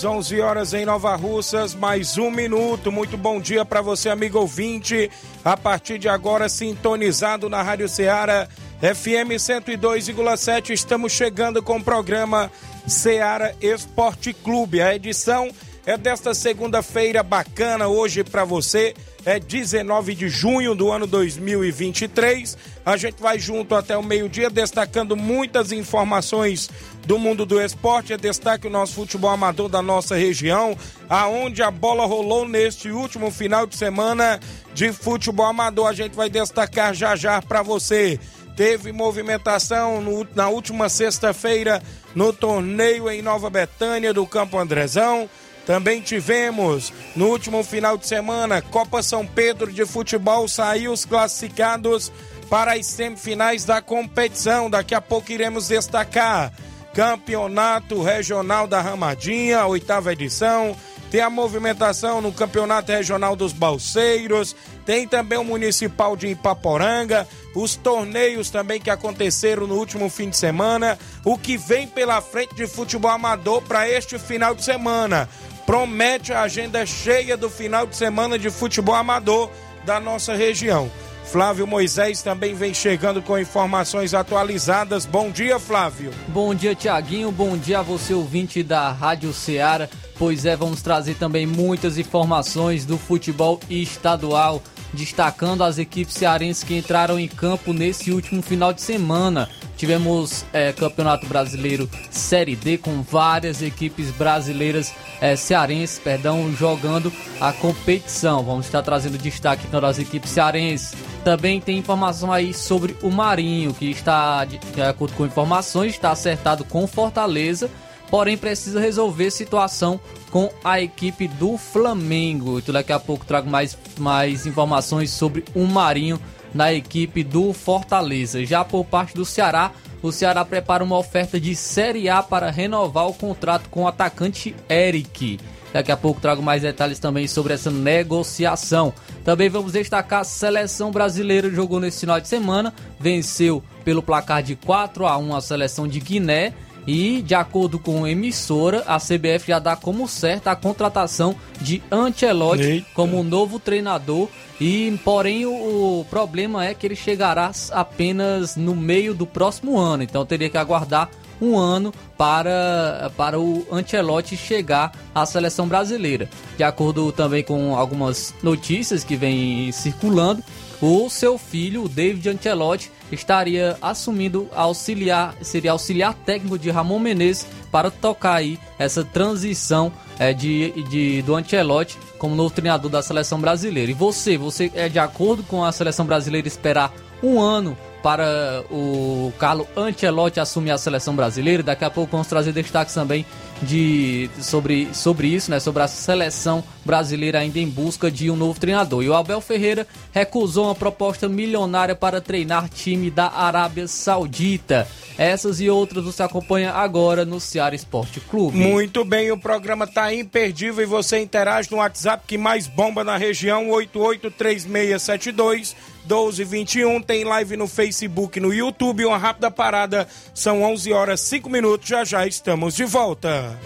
[0.00, 2.92] Horas, 11 horas em Nova Russas, mais um minuto.
[2.92, 5.10] Muito bom dia para você, amigo ouvinte.
[5.44, 8.48] A partir de agora, sintonizado na Rádio Ceará,
[8.80, 10.70] FM 102,7.
[10.70, 12.50] Estamos chegando com o programa
[12.86, 14.80] Ceará Esporte Clube.
[14.80, 15.50] A edição
[15.84, 22.56] é desta segunda-feira bacana hoje para você é 19 de junho do ano 2023.
[22.84, 26.70] A gente vai junto até o meio-dia, destacando muitas informações
[27.06, 28.12] do mundo do esporte.
[28.12, 30.76] É destaque o nosso futebol amador da nossa região,
[31.08, 34.40] aonde a bola rolou neste último final de semana
[34.74, 35.88] de futebol amador.
[35.88, 38.18] A gente vai destacar já já para você.
[38.56, 41.82] Teve movimentação no, na última sexta-feira
[42.14, 45.28] no torneio em Nova Betânia do Campo Andrezão.
[45.66, 52.10] Também tivemos no último final de semana Copa São Pedro de futebol saiu os classificados
[52.48, 54.68] para as semifinais da competição.
[54.68, 56.52] Daqui a pouco iremos destacar
[56.92, 60.76] Campeonato Regional da Ramadinha, oitava edição.
[61.10, 64.54] Tem a movimentação no Campeonato Regional dos Balseiros,
[64.86, 70.36] tem também o Municipal de Ipaporanga, os torneios também que aconteceram no último fim de
[70.36, 75.28] semana, o que vem pela frente de futebol amador para este final de semana
[75.70, 79.48] promete a agenda cheia do final de semana de futebol amador
[79.84, 80.90] da nossa região.
[81.24, 85.06] Flávio Moisés também vem chegando com informações atualizadas.
[85.06, 86.12] Bom dia, Flávio.
[86.26, 87.30] Bom dia, Tiaguinho.
[87.30, 89.88] Bom dia a você, ouvinte da Rádio Ceará.
[90.18, 94.60] Pois é, vamos trazer também muitas informações do futebol estadual,
[94.92, 99.48] destacando as equipes cearenses que entraram em campo nesse último final de semana.
[99.76, 107.52] Tivemos é, Campeonato Brasileiro Série D com várias equipes brasileiras é, cearenses, perdão, jogando a
[107.52, 108.42] competição.
[108.42, 110.94] Vamos estar trazendo destaque então das equipes cearenses.
[111.24, 116.64] Também tem informação aí sobre o Marinho, que está, de, acordo com informações, está acertado
[116.64, 117.70] com Fortaleza,
[118.10, 120.00] porém precisa resolver situação
[120.30, 122.58] com a equipe do Flamengo.
[122.58, 126.20] Então daqui a pouco trago mais, mais informações sobre o Marinho
[126.52, 128.44] na equipe do Fortaleza.
[128.44, 129.72] Já por parte do Ceará,
[130.02, 134.54] o Ceará prepara uma oferta de Série A para renovar o contrato com o atacante
[134.68, 135.38] Eric.
[135.72, 138.92] Daqui a pouco trago mais detalhes também sobre essa negociação.
[139.24, 144.56] Também vamos destacar a seleção brasileira jogou nesse final de semana, venceu pelo placar de
[144.56, 146.52] 4 a 1 a seleção de Guiné
[146.86, 151.82] e, de acordo com a emissora, a CBF já dá como certa a contratação de
[151.90, 154.28] Ancelotti como novo treinador.
[154.60, 160.02] E, porém, o, o, problema é que ele chegará apenas no meio do próximo ano.
[160.02, 161.08] Então, teria que aguardar
[161.40, 166.28] um ano para, para o Ancelotti chegar à seleção brasileira.
[166.56, 170.44] De acordo também com algumas notícias que vêm circulando,
[170.80, 177.46] o seu filho, o David Ancelotti, estaria assumindo auxiliar, seria auxiliar técnico de Ramon Menezes
[177.70, 183.40] para tocar aí essa transição é, de, de, do Ancelotti como novo treinador da seleção
[183.40, 183.90] brasileira.
[183.90, 189.32] E você, você é de acordo com a seleção brasileira esperar um ano para o
[189.38, 191.62] Carlo Ancelotti assumir a seleção brasileira?
[191.62, 193.26] Daqui a pouco vamos trazer destaques também
[193.62, 195.60] de, sobre, sobre isso, né?
[195.60, 199.02] Sobre a seleção brasileira ainda em busca de um novo treinador.
[199.02, 204.88] E o Abel Ferreira recusou uma proposta milionária para treinar time da Arábia Saudita.
[205.18, 208.56] Essas e outras você acompanha agora no Ceará Esporte Clube.
[208.56, 213.18] Muito bem, o programa está imperdível e você interage no WhatsApp que mais bomba na
[213.18, 217.02] região, 883672 1221.
[217.02, 219.04] Tem live no Facebook, no YouTube.
[219.04, 220.06] Uma rápida parada.
[220.34, 221.88] São 11 horas 5 minutos.
[221.88, 223.58] Já já estamos de volta.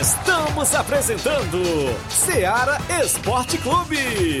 [0.00, 1.62] Estamos apresentando
[2.08, 4.40] Seara Esporte Clube.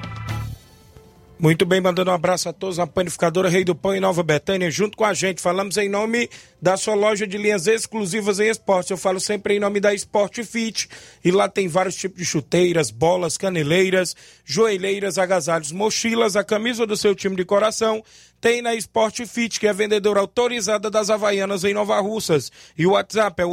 [1.41, 4.69] Muito bem, mandando um abraço a todos, a panificadora Rei do Pão em Nova Betânia,
[4.69, 5.41] junto com a gente.
[5.41, 6.29] Falamos em nome
[6.61, 8.91] da sua loja de linhas exclusivas em esporte.
[8.91, 10.87] Eu falo sempre em nome da Sport Fit.
[11.25, 14.15] E lá tem vários tipos de chuteiras, bolas, caneleiras,
[14.45, 18.03] joelheiras, agasalhos, mochilas, a camisa do seu time de coração.
[18.41, 22.51] Tem na Sport Fit, que é vendedora autorizada das Havaianas em Nova Russas.
[22.75, 23.45] E o WhatsApp é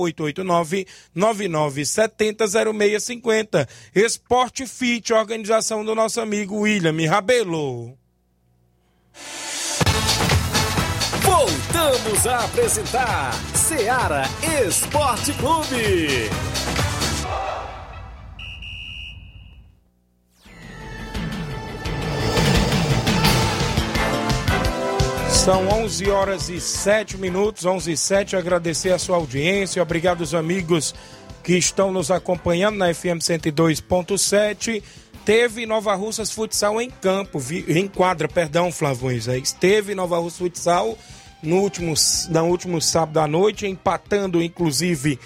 [1.15, 3.69] 889-9970-0650.
[3.95, 7.99] Sport Fit, organização do nosso amigo William Rabelo.
[11.21, 14.23] Voltamos a apresentar Seara
[14.67, 16.31] Esporte Clube.
[25.49, 28.37] São 11 horas e 7 minutos, 11 e 7.
[28.37, 30.95] Agradecer a sua audiência, obrigado aos amigos
[31.43, 34.83] que estão nos acompanhando na FM 102.7.
[35.25, 39.51] Teve Nova Russas Futsal em campo, em quadra, perdão, Flávio Moisés.
[39.51, 40.99] Teve Nova Russas Futsal
[41.43, 41.95] no último,
[42.29, 45.19] no último sábado à noite, empatando inclusive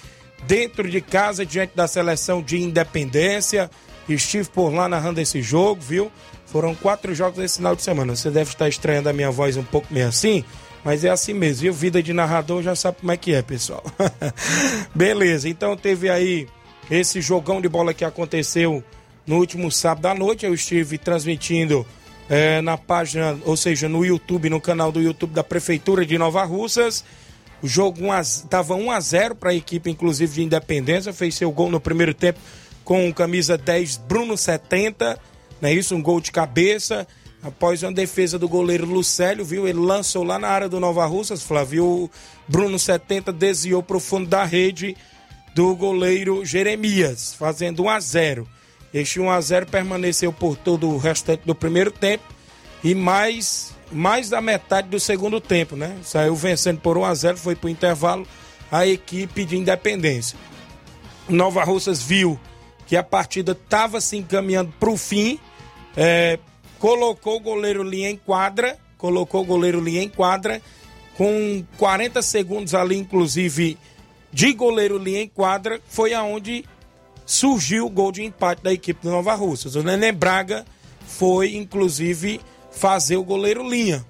[0.47, 3.69] dentro de casa, diante da seleção de Independência.
[4.07, 6.09] Estive por lá narrando esse jogo, viu?
[6.53, 8.15] Foram quatro jogos nesse final de semana.
[8.15, 10.45] Você deve estar estranhando a minha voz um pouco meio assim,
[10.85, 11.73] mas é assim mesmo, viu?
[11.73, 13.83] Vida de narrador já sabe como é que é, pessoal.
[14.93, 16.47] Beleza, então teve aí
[16.91, 18.83] esse jogão de bola que aconteceu
[19.25, 20.45] no último sábado à noite.
[20.45, 21.83] Eu estive transmitindo
[22.29, 26.43] é, na página, ou seja, no YouTube, no canal do YouTube da Prefeitura de Nova
[26.43, 27.03] Russas.
[27.63, 31.11] O jogo estava 1 a 0 para a equipe, inclusive de Independência.
[31.13, 32.39] Fez seu gol no primeiro tempo
[32.83, 35.32] com camisa 10, Bruno 70
[35.63, 35.95] não é isso?
[35.95, 37.07] Um gol de cabeça.
[37.41, 39.65] Após uma defesa do goleiro Lucélio, viu?
[39.65, 42.11] Ele lançou lá na área do Nova Russas, Flávio.
[42.49, 44.97] Bruno 70 desviou para o fundo da rede
[45.55, 48.47] do goleiro Jeremias, fazendo 1 a 0.
[48.93, 52.25] Este 1 a 0 permaneceu por todo o restante do primeiro tempo
[52.83, 55.95] e mais mais da metade do segundo tempo, né?
[56.03, 58.27] Saiu vencendo por 1 a 0, foi para o intervalo
[58.69, 60.37] a equipe de Independência.
[61.29, 62.37] Nova Russas viu
[62.85, 65.39] que a partida estava se encaminhando para o fim
[65.95, 66.39] é,
[66.79, 70.61] colocou o goleiro Linha em quadra, colocou o goleiro Linha em quadra,
[71.15, 73.77] com 40 segundos ali, inclusive,
[74.31, 76.65] de goleiro Linha em quadra, foi aonde
[77.25, 79.75] surgiu o gol de empate da equipe do Nova Russas.
[79.75, 80.65] O Nenê Braga
[81.05, 84.05] foi, inclusive, fazer o goleiro Linha.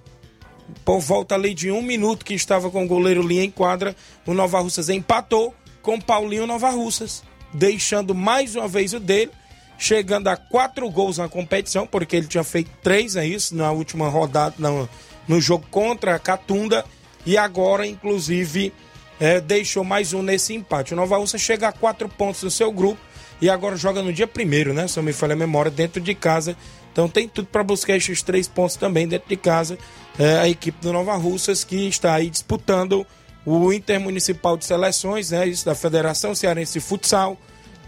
[0.85, 4.33] Por volta ali de um minuto que estava com o goleiro Linha em quadra, o
[4.33, 7.21] Nova Russas empatou com Paulinho Nova Russas,
[7.53, 9.31] deixando mais uma vez o dele
[9.83, 14.07] chegando a quatro gols na competição, porque ele tinha feito três, é isso, na última
[14.07, 14.87] rodada, no,
[15.27, 16.85] no jogo contra a Catunda,
[17.25, 18.71] e agora, inclusive,
[19.19, 20.93] é, deixou mais um nesse empate.
[20.93, 23.01] O Nova Russa chega a quatro pontos no seu grupo
[23.41, 24.87] e agora joga no dia primeiro, né?
[24.87, 26.55] Se eu me falha a memória, dentro de casa.
[26.93, 29.77] Então tem tudo para buscar esses três pontos também dentro de casa.
[30.17, 33.05] É, a equipe do Nova Russas que está aí disputando
[33.45, 35.45] o Intermunicipal de Seleções, né?
[35.45, 37.37] Isso da Federação Cearense de Futsal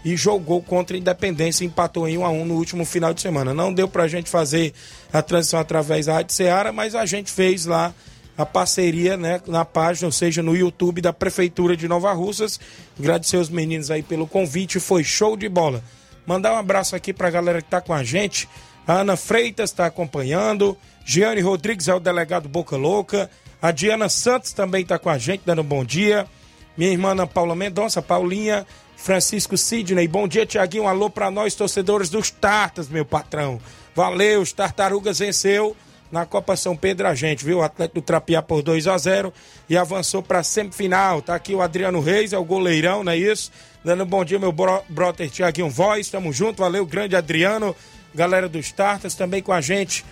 [0.06, 3.52] e jogou contra a Independência empatou em 1 a 1 no último final de semana.
[3.52, 4.72] Não deu para a gente fazer
[5.12, 7.92] a transição através da Rádio Ceará, mas a gente fez lá
[8.38, 12.60] a parceria né, na página, ou seja, no YouTube da Prefeitura de Nova Russas.
[12.96, 15.82] Agradecer os meninos aí pelo convite, foi show de bola.
[16.24, 18.48] Mandar um abraço aqui para a galera que está com a gente.
[18.86, 20.78] A Ana Freitas está acompanhando.
[21.04, 23.28] Giane Rodrigues é o delegado Boca Louca.
[23.60, 26.28] A Diana Santos também está com a gente, dando um bom dia.
[26.76, 28.64] Minha irmã Ana Paula Mendonça, Paulinha,
[28.96, 30.84] Francisco Sidney, bom dia, Tiaguinho.
[30.84, 33.60] Um alô para nós, torcedores dos Tartas, meu patrão.
[33.94, 35.76] Valeu, os Tartarugas venceu
[36.10, 37.58] na Copa São Pedro a gente, viu?
[37.58, 39.32] O Atlético Trapiá por 2 a 0
[39.68, 41.20] e avançou para semifinal.
[41.20, 43.50] Tá aqui o Adriano Reis, é o goleirão, não é isso?
[43.84, 47.74] Dando um bom dia, meu bro brother Tiaguinho Voz, tamo junto, valeu, grande Adriano.
[48.14, 50.04] Galera dos Tartas também com a gente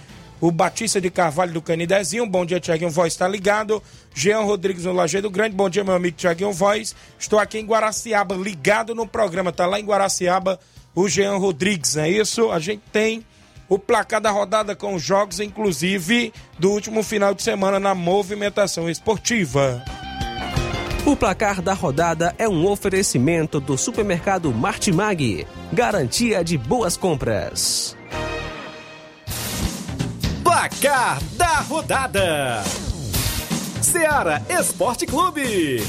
[0.44, 2.26] o Batista de Carvalho do Canidezinho.
[2.26, 3.82] Bom dia, Tiaguinho Voz, está ligado.
[4.14, 5.56] Jean Rodrigues no Lajeado Grande.
[5.56, 6.94] Bom dia, meu amigo Tiaguinho Voz.
[7.18, 9.50] Estou aqui em Guaraciaba, ligado no programa.
[9.52, 10.60] Tá lá em Guaraciaba
[10.94, 12.50] o Jean Rodrigues, é isso?
[12.50, 13.24] A gente tem
[13.70, 18.90] o placar da rodada com os jogos, inclusive do último final de semana na movimentação
[18.90, 19.82] esportiva.
[21.06, 27.96] O placar da rodada é um oferecimento do supermercado Martimag, garantia de boas compras.
[30.54, 32.62] Placar da rodada:
[33.82, 35.82] Seara Esporte Clube.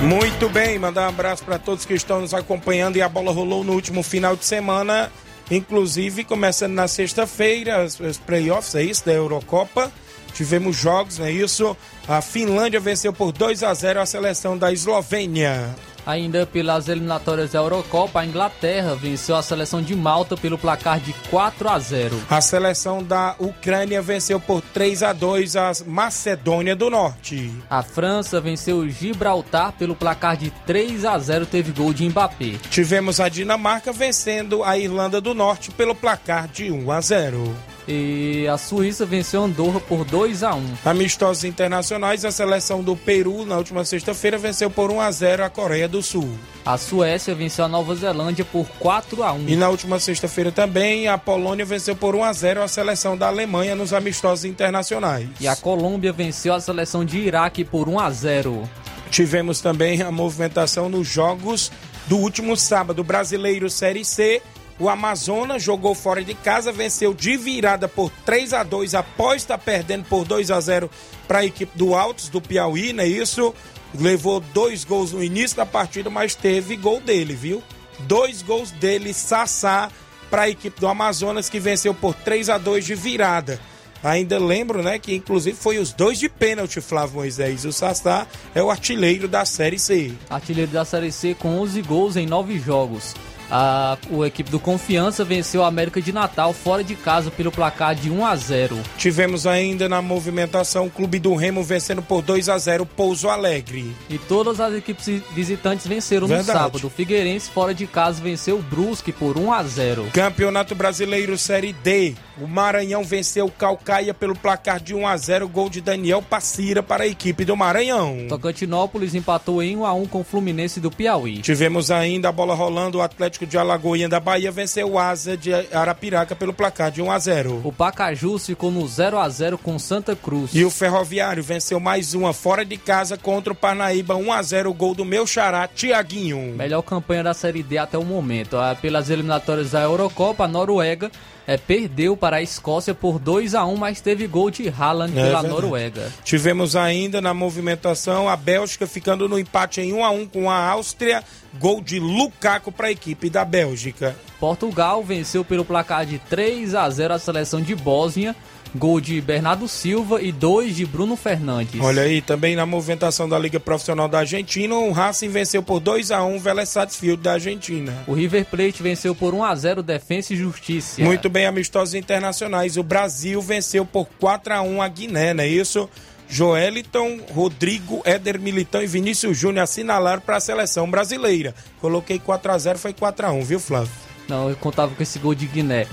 [0.00, 3.62] Muito bem, mandar um abraço para todos que estão nos acompanhando e a bola rolou
[3.62, 5.12] no último final de semana,
[5.50, 9.92] inclusive começando na sexta-feira, os playoffs, é isso, da Eurocopa.
[10.32, 11.76] Tivemos jogos, não é isso?
[12.08, 15.76] A Finlândia venceu por 2 a 0 a seleção da Eslovênia.
[16.06, 21.12] Ainda pelas eliminatórias da Eurocopa, a Inglaterra venceu a seleção de Malta pelo placar de
[21.30, 22.20] 4 a 0.
[22.28, 27.52] A seleção da Ucrânia venceu por 3 a 2 a Macedônia do Norte.
[27.68, 32.58] A França venceu o Gibraltar pelo placar de 3 a 0, teve gol de Mbappé.
[32.70, 37.56] Tivemos a Dinamarca vencendo a Irlanda do Norte pelo placar de 1 a 0.
[37.88, 40.64] E a Suíça venceu Andorra por 2 a 1.
[40.84, 45.50] Amistosos internacionais, a seleção do Peru na última sexta-feira venceu por 1 a 0 a
[45.50, 46.28] Coreia do Sul.
[46.64, 49.48] A Suécia venceu a Nova Zelândia por 4 a 1.
[49.48, 53.28] E na última sexta-feira também a Polônia venceu por 1 a 0 a seleção da
[53.28, 55.28] Alemanha nos amistosos internacionais.
[55.40, 58.68] E a Colômbia venceu a seleção de Iraque por 1 a 0.
[59.10, 61.72] Tivemos também a movimentação nos jogos
[62.06, 64.40] do último sábado, Brasileiro Série C.
[64.80, 69.58] O Amazonas jogou fora de casa, venceu de virada por 3 a 2 após estar
[69.58, 70.90] perdendo por 2 a 0
[71.28, 73.54] para a equipe do Altos do Piauí, não é isso?
[73.94, 77.62] Levou dois gols no início da partida, mas teve gol dele, viu?
[78.00, 79.90] Dois gols dele, Sassá,
[80.30, 83.60] para a equipe do Amazonas, que venceu por 3 a 2 de virada.
[84.02, 87.66] Ainda lembro, né, que inclusive foi os dois de pênalti, Flávio Moisés.
[87.66, 90.14] O Sassá é o artilheiro da Série C.
[90.30, 93.14] Artilheiro da Série C com 11 gols em 9 jogos.
[93.50, 97.94] A, a equipe do Confiança venceu a América de Natal fora de casa pelo placar
[97.94, 98.78] de 1 a 0.
[98.96, 103.94] Tivemos ainda na movimentação o Clube do Remo vencendo por 2 a 0 Pouso Alegre.
[104.08, 106.48] E todas as equipes visitantes venceram Verdade.
[106.48, 106.86] no sábado.
[106.86, 110.06] O Figueirense fora de casa venceu o Brusque por 1 a 0.
[110.12, 112.14] Campeonato Brasileiro Série D.
[112.40, 116.82] O Maranhão venceu o Calcaia pelo placar de 1 a 0 gol de Daniel Passira
[116.82, 118.26] para a equipe do Maranhão.
[118.30, 121.42] Tocantinópolis empatou em 1 a 1 com o Fluminense do Piauí.
[121.42, 125.52] Tivemos ainda a bola rolando, o Atlético de Alagoinha da Bahia venceu o Asa de
[125.52, 127.60] Arapiraca pelo placar de 1 a 0.
[127.62, 130.52] O Pacajus ficou no 0 a 0 com Santa Cruz.
[130.54, 134.72] E o Ferroviário venceu mais uma fora de casa contra o Parnaíba 1 a 0
[134.72, 136.54] gol do meu xará Tiaguinho.
[136.56, 138.56] Melhor campanha da Série D até o momento.
[138.56, 141.10] Ah, Pelas eliminatórias da Eurocopa, a Noruega
[141.50, 145.14] é, perdeu para a Escócia por 2 a 1 mas teve gol de Haaland É
[145.24, 145.48] pela verdade.
[145.48, 146.12] Noruega.
[146.22, 150.54] Tivemos ainda na movimentação a Bélgica ficando no empate em 1 a 1 com a
[150.68, 151.24] Áustria,
[151.58, 154.14] gol de Lukaku para a equipe da Bélgica.
[154.38, 158.36] Portugal venceu pelo placar de 3 a 0 a seleção de Bósnia,
[158.74, 161.80] gol de Bernardo Silva e dois de Bruno Fernandes.
[161.80, 166.10] Olha aí, também na movimentação da Liga Profissional da Argentina, o Racing venceu por 2
[166.10, 167.92] a 1 o Vélez Sarsfield da Argentina.
[168.06, 171.02] O River Plate venceu por 1 a 0 Defensa e Justiça.
[171.02, 172.76] Muito bem, amistosos internacionais.
[172.76, 175.88] O Brasil venceu por 4 a 1 a Guiné, não é isso?
[176.28, 181.54] Joeliton, Rodrigo, Éder Militão e Vinícius Júnior assinalaram para a seleção brasileira.
[181.80, 183.90] Coloquei 4 a 0 foi 4 a 1 viu, Flávio?
[184.30, 185.86] Não, eu contava com esse gol de Guiné.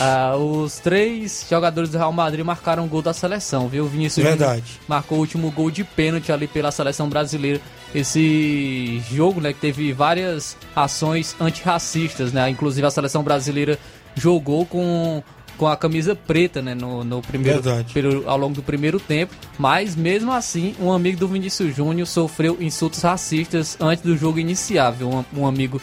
[0.00, 3.84] Ah, os três jogadores do Real Madrid marcaram o gol da seleção, viu?
[3.84, 4.80] O Vinícius Verdade.
[4.88, 7.60] marcou o último gol de pênalti ali pela seleção brasileira.
[7.94, 12.48] Esse jogo, né, que teve várias ações antirracistas, né?
[12.48, 13.78] Inclusive a seleção brasileira
[14.16, 15.22] jogou com
[15.58, 19.94] com a camisa preta, né, no, no primeiro pelo- ao longo do primeiro tempo, mas
[19.94, 25.08] mesmo assim, um amigo do Vinícius Júnior sofreu insultos racistas antes do jogo iniciar, viu?
[25.10, 25.80] Um, um amigo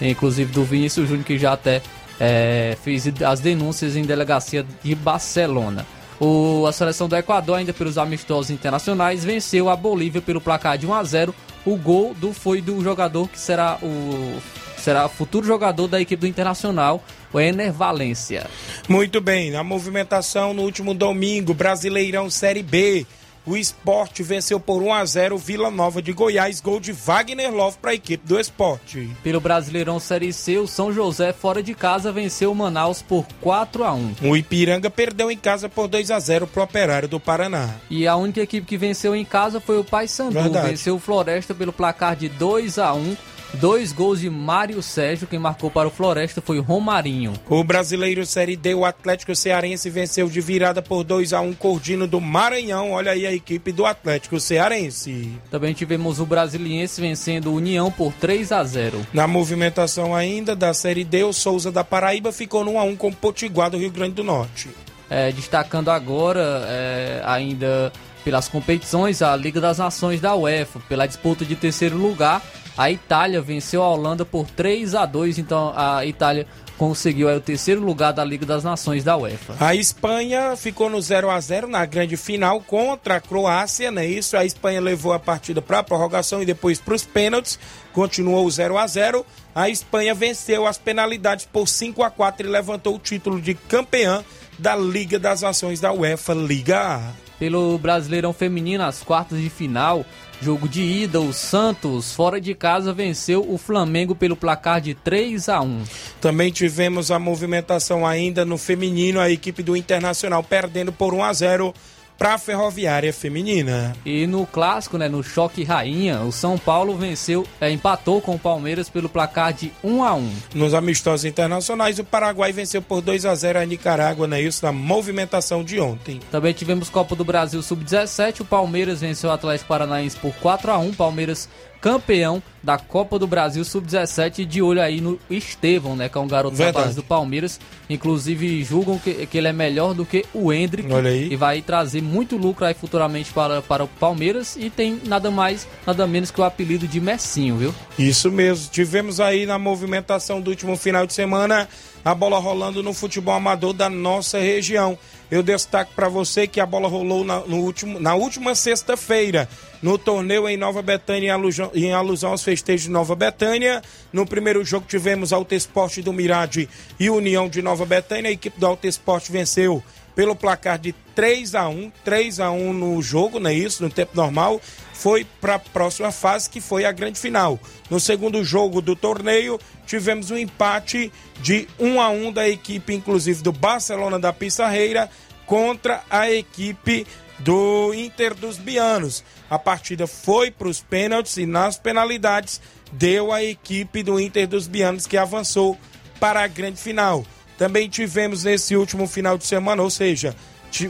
[0.00, 1.82] inclusive do Vinícius Júnior, que já até
[2.20, 5.86] é, fez as denúncias em delegacia de Barcelona.
[6.20, 10.86] O, a seleção do Equador, ainda pelos amistosos internacionais, venceu a Bolívia pelo placar de
[10.86, 14.40] 1 a 0 O gol do, foi do jogador que será o
[14.76, 17.02] será futuro jogador da equipe do Internacional,
[17.32, 18.46] o Ener Valência.
[18.88, 23.04] Muito bem, na movimentação no último domingo, Brasileirão Série B.
[23.48, 27.50] O esporte venceu por 1 a 0 o Vila Nova de Goiás, gol de Wagner
[27.50, 29.08] Love para a equipe do esporte.
[29.22, 33.84] Pelo Brasileirão Série C, o São José, fora de casa, venceu o Manaus por 4
[33.84, 37.18] a 1 O Ipiranga perdeu em casa por 2 a 0 para o Operário do
[37.18, 37.70] Paraná.
[37.88, 40.38] E a única equipe que venceu em casa foi o Paysandu.
[40.66, 43.16] Venceu o Floresta pelo placar de 2 a 1
[43.54, 47.32] Dois gols de Mário Sérgio, quem marcou para o Floresta foi Romarinho.
[47.48, 52.06] O brasileiro Série D, o Atlético Cearense, venceu de virada por 2 a 1 Cordino
[52.06, 52.92] do Maranhão.
[52.92, 55.32] Olha aí a equipe do Atlético Cearense.
[55.50, 59.06] Também tivemos o Brasiliense vencendo o União por 3 a 0.
[59.12, 62.96] Na movimentação ainda da Série D, o Souza da Paraíba ficou no 1 a 1
[62.96, 64.68] com o Potiguar do Rio Grande do Norte.
[65.10, 67.90] É, destacando agora é, ainda
[68.24, 72.42] pelas competições a Liga das Nações da UEFA, pela disputa de terceiro lugar,
[72.76, 76.46] a Itália venceu a Holanda por 3 a 2, então a Itália
[76.78, 79.56] conseguiu o terceiro lugar da Liga das Nações da UEFA.
[79.58, 84.06] A Espanha ficou no 0 a 0 na grande final contra a Croácia, não é
[84.06, 84.36] isso?
[84.36, 87.58] A Espanha levou a partida para a prorrogação e depois para os pênaltis,
[87.92, 89.26] continuou 0 a 0.
[89.52, 94.24] A Espanha venceu as penalidades por 5 a 4 e levantou o título de campeã
[94.56, 97.27] da Liga das Nações da UEFA Liga A.
[97.38, 100.04] Pelo Brasileirão Feminino, as quartas de final,
[100.40, 105.48] Jogo de ida, o Santos, fora de casa, venceu o Flamengo pelo placar de 3
[105.48, 105.82] a 1.
[106.20, 111.32] Também tivemos a movimentação ainda no feminino, a equipe do Internacional perdendo por 1 a
[111.32, 111.74] 0
[112.18, 113.94] para a Ferroviária Feminina.
[114.04, 118.38] E no clássico, né, no choque rainha, o São Paulo venceu, é, empatou com o
[118.38, 120.32] Palmeiras pelo placar de 1 a 1.
[120.54, 124.72] Nos amistosos internacionais, o Paraguai venceu por 2 a 0 a Nicarágua, né, isso na
[124.72, 126.18] movimentação de ontem.
[126.30, 130.78] Também tivemos Copa do Brasil Sub-17, o Palmeiras venceu o Atlético Paranaense por 4 a
[130.78, 130.94] 1.
[130.94, 131.48] Palmeiras
[131.80, 136.08] campeão da Copa do Brasil Sub-17 de olho aí no Estevão, né?
[136.08, 136.76] Que é um garoto Verdade.
[136.76, 137.60] da base do Palmeiras.
[137.88, 140.92] Inclusive julgam que, que ele é melhor do que o Hendrick.
[140.92, 141.32] Olha aí.
[141.32, 144.56] E vai trazer muito lucro aí futuramente para, para o Palmeiras.
[144.56, 147.74] E tem nada mais, nada menos que o apelido de Messinho, viu?
[147.98, 148.68] Isso mesmo.
[148.70, 151.68] Tivemos aí na movimentação do último final de semana
[152.04, 154.98] a bola rolando no futebol amador da nossa região.
[155.30, 159.48] Eu destaco para você que a bola rolou na, no último, na última sexta-feira
[159.82, 161.34] no torneio em Nova Betânia,
[161.74, 163.82] em alusão aos festejos de Nova Betânia.
[164.12, 168.30] No primeiro jogo tivemos Alto Esporte do Mirade e União de Nova Betânia.
[168.30, 169.82] A equipe do Alto Esporte venceu
[170.18, 173.84] pelo placar de 3 a 1 3 a 1 no jogo, não é isso?
[173.84, 174.60] No tempo normal.
[174.92, 177.56] Foi para a próxima fase, que foi a grande final.
[177.88, 183.44] No segundo jogo do torneio, tivemos um empate de 1 a 1 da equipe, inclusive
[183.44, 185.08] do Barcelona da Pissarreira,
[185.46, 187.06] contra a equipe
[187.38, 189.22] do Inter dos Bianos.
[189.48, 194.66] A partida foi para os pênaltis e nas penalidades deu a equipe do Inter dos
[194.66, 195.78] Bianos que avançou
[196.18, 197.24] para a grande final.
[197.58, 200.34] Também tivemos nesse último final de semana, ou seja,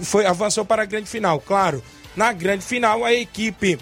[0.02, 1.40] foi, avançou para a grande final.
[1.40, 1.82] Claro,
[2.14, 3.78] na grande final a equipe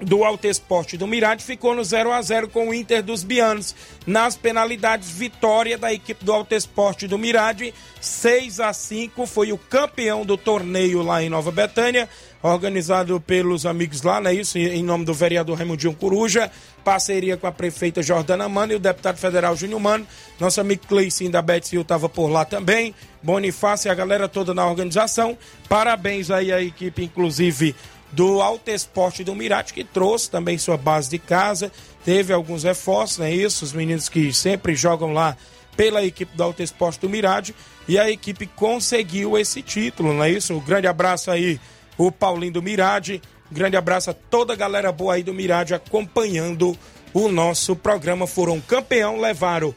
[0.00, 3.74] do Alto Esporte do Mirade ficou no 0 a 0 com o Inter dos Bianos.
[4.06, 9.58] Nas penalidades, vitória da equipe do Alto Esporte do Mirade, 6 a 5 foi o
[9.58, 12.08] campeão do torneio lá em Nova Betânia,
[12.42, 14.56] organizado pelos amigos lá, não é isso?
[14.58, 16.50] Em nome do vereador Raimundinho Coruja,
[16.84, 20.06] parceria com a prefeita Jordana Mano e o deputado federal Júnior Mano.
[20.38, 22.94] Nosso amigo Cleicinho da Betsil estava por lá também.
[23.20, 25.36] Bonifácio e a galera toda na organização.
[25.68, 27.74] Parabéns aí à equipe, inclusive
[28.12, 31.70] do Alto Esporte do Mirate, que trouxe também sua base de casa,
[32.04, 33.64] teve alguns reforços, não é isso?
[33.64, 35.36] Os meninos que sempre jogam lá
[35.76, 37.54] pela equipe do Alto Esporte do Mirade,
[37.86, 40.54] e a equipe conseguiu esse título, não é isso?
[40.54, 41.60] Um grande abraço aí,
[41.96, 45.74] o Paulinho do Mirade, um grande abraço a toda a galera boa aí do Mirade
[45.74, 46.76] acompanhando
[47.14, 48.26] o nosso programa.
[48.26, 49.74] Foram campeão, levaram,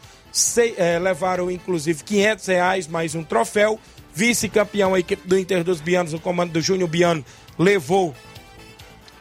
[0.77, 3.79] é, levaram inclusive 500 reais mais um troféu.
[4.13, 7.23] Vice-campeão, a equipe do Inter dos Bianos, o comando do Júnior Biano,
[7.61, 8.13] levou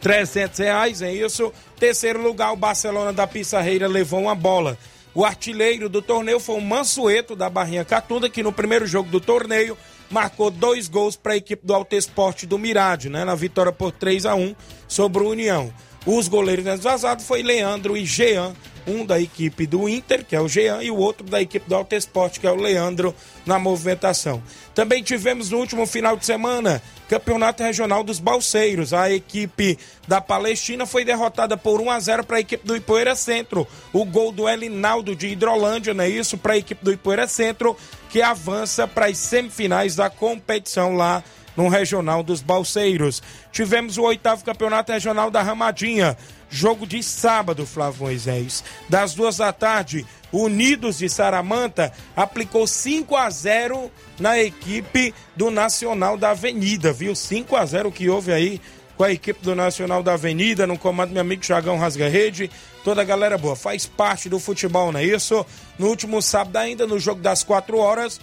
[0.00, 1.53] 300 reais, é isso.
[1.79, 4.79] Terceiro lugar, o Barcelona da Pissarreira levou uma bola.
[5.14, 9.20] O artilheiro do torneio foi o Mansueto da Barrinha Catunda, que no primeiro jogo do
[9.20, 9.76] torneio
[10.09, 13.92] marcou dois gols para a equipe do Alto Esporte do Mirade, né, na vitória por
[13.92, 14.55] 3 a 1
[14.88, 15.72] sobre o União.
[16.07, 18.55] Os goleiros vazados foi Leandro e Jean,
[18.87, 21.75] um da equipe do Inter, que é o Jean, e o outro da equipe do
[21.75, 24.43] Alto Esporte, que é o Leandro, na movimentação.
[24.75, 28.95] Também tivemos no último final de semana Campeonato Regional dos Balseiros.
[28.95, 33.15] A equipe da Palestina foi derrotada por 1 a 0 para a equipe do Ipoeira
[33.15, 33.67] Centro.
[33.93, 36.39] O gol do Elinaldo de Hidrolândia, não é isso?
[36.39, 37.77] Para a equipe do Ipoeira Centro,
[38.09, 41.23] que avança para as semifinais da competição lá
[41.57, 43.23] no Regional dos Balseiros.
[43.53, 46.17] Tivemos o oitavo Campeonato Regional da Ramadinha.
[46.49, 48.65] Jogo de sábado, Flávio Moisés.
[48.89, 56.17] Das duas da tarde, Unidos de Saramanta aplicou 5 a 0 na equipe do Nacional
[56.17, 57.15] da Avenida, viu?
[57.15, 58.61] 5 a 0 que houve aí
[58.97, 62.51] com a equipe do Nacional da Avenida, no comando meu amigo Chagão Rasga Rede,
[62.85, 65.45] toda a galera boa, faz parte do futebol, não é isso?
[65.79, 68.21] No último sábado ainda, no jogo das 4 horas,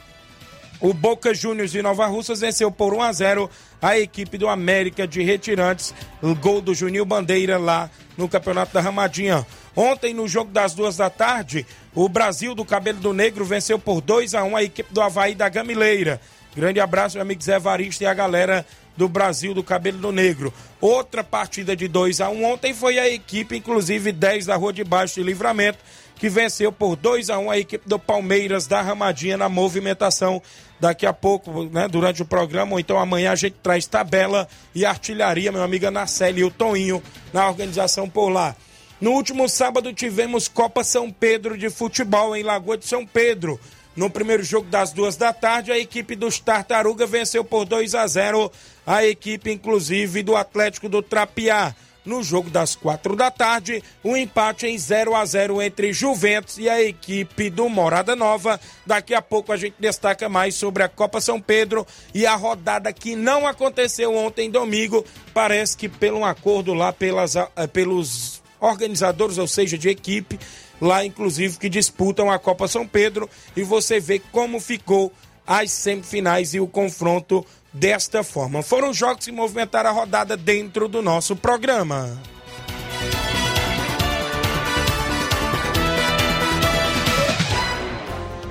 [0.80, 3.50] o Boca Juniors de Nova Russas venceu por 1 a 0
[3.82, 5.94] a equipe do América de Retirantes,
[6.42, 9.46] gol do Juninho Bandeira lá no Campeonato da Ramadinha.
[9.76, 14.02] Ontem, no jogo das duas da tarde, o Brasil do Cabelo do Negro venceu por
[14.02, 16.20] 2 a 1 a equipe do Havaí da Gamileira.
[16.56, 20.52] Grande abraço, meu amigo Zé Varista e a galera do Brasil do Cabelo do Negro.
[20.82, 24.84] Outra partida de 2 a 1 ontem foi a equipe, inclusive 10 da Rua de
[24.84, 25.78] Baixo de Livramento,
[26.19, 30.41] que venceu por 2 a 1 a equipe do Palmeiras da Ramadinha na movimentação.
[30.80, 34.86] Daqui a pouco, né, durante o programa, ou então amanhã a gente traz tabela e
[34.86, 37.01] artilharia, meu amigo Anaceli e o Toninho
[37.34, 38.56] na organização por lá.
[39.01, 43.60] No último sábado tivemos Copa São Pedro de futebol em Lagoa de São Pedro.
[43.95, 48.06] No primeiro jogo das duas da tarde, a equipe dos Tartaruga venceu por 2 a
[48.06, 48.51] 0
[48.86, 51.75] a equipe, inclusive, do Atlético do Trapiá.
[52.08, 56.70] No jogo das quatro da tarde, um empate em 0 a 0 entre Juventus e
[56.70, 58.58] a equipe do Morada Nova.
[58.86, 62.93] Daqui a pouco a gente destaca mais sobre a Copa São Pedro e a rodada
[62.93, 65.04] que não aconteceu ontem, domingo.
[65.34, 70.39] Parece que pelo um acordo lá pelas, eh, pelos organizadores, ou seja, de equipe,
[70.80, 75.12] lá inclusive que disputam a Copa São Pedro, e você vê como ficou
[75.46, 78.62] as semifinais e o confronto desta forma.
[78.62, 82.17] Foram jogos que movimentaram a rodada dentro do nosso programa.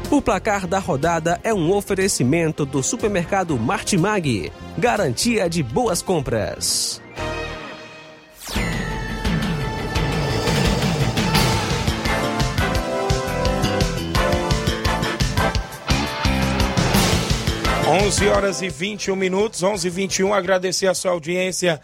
[0.08, 7.02] O placar da rodada é um oferecimento do supermercado Martimag, garantia de boas compras.
[17.98, 21.80] 11 horas e 21 minutos, 11 e 21 agradecer a sua audiência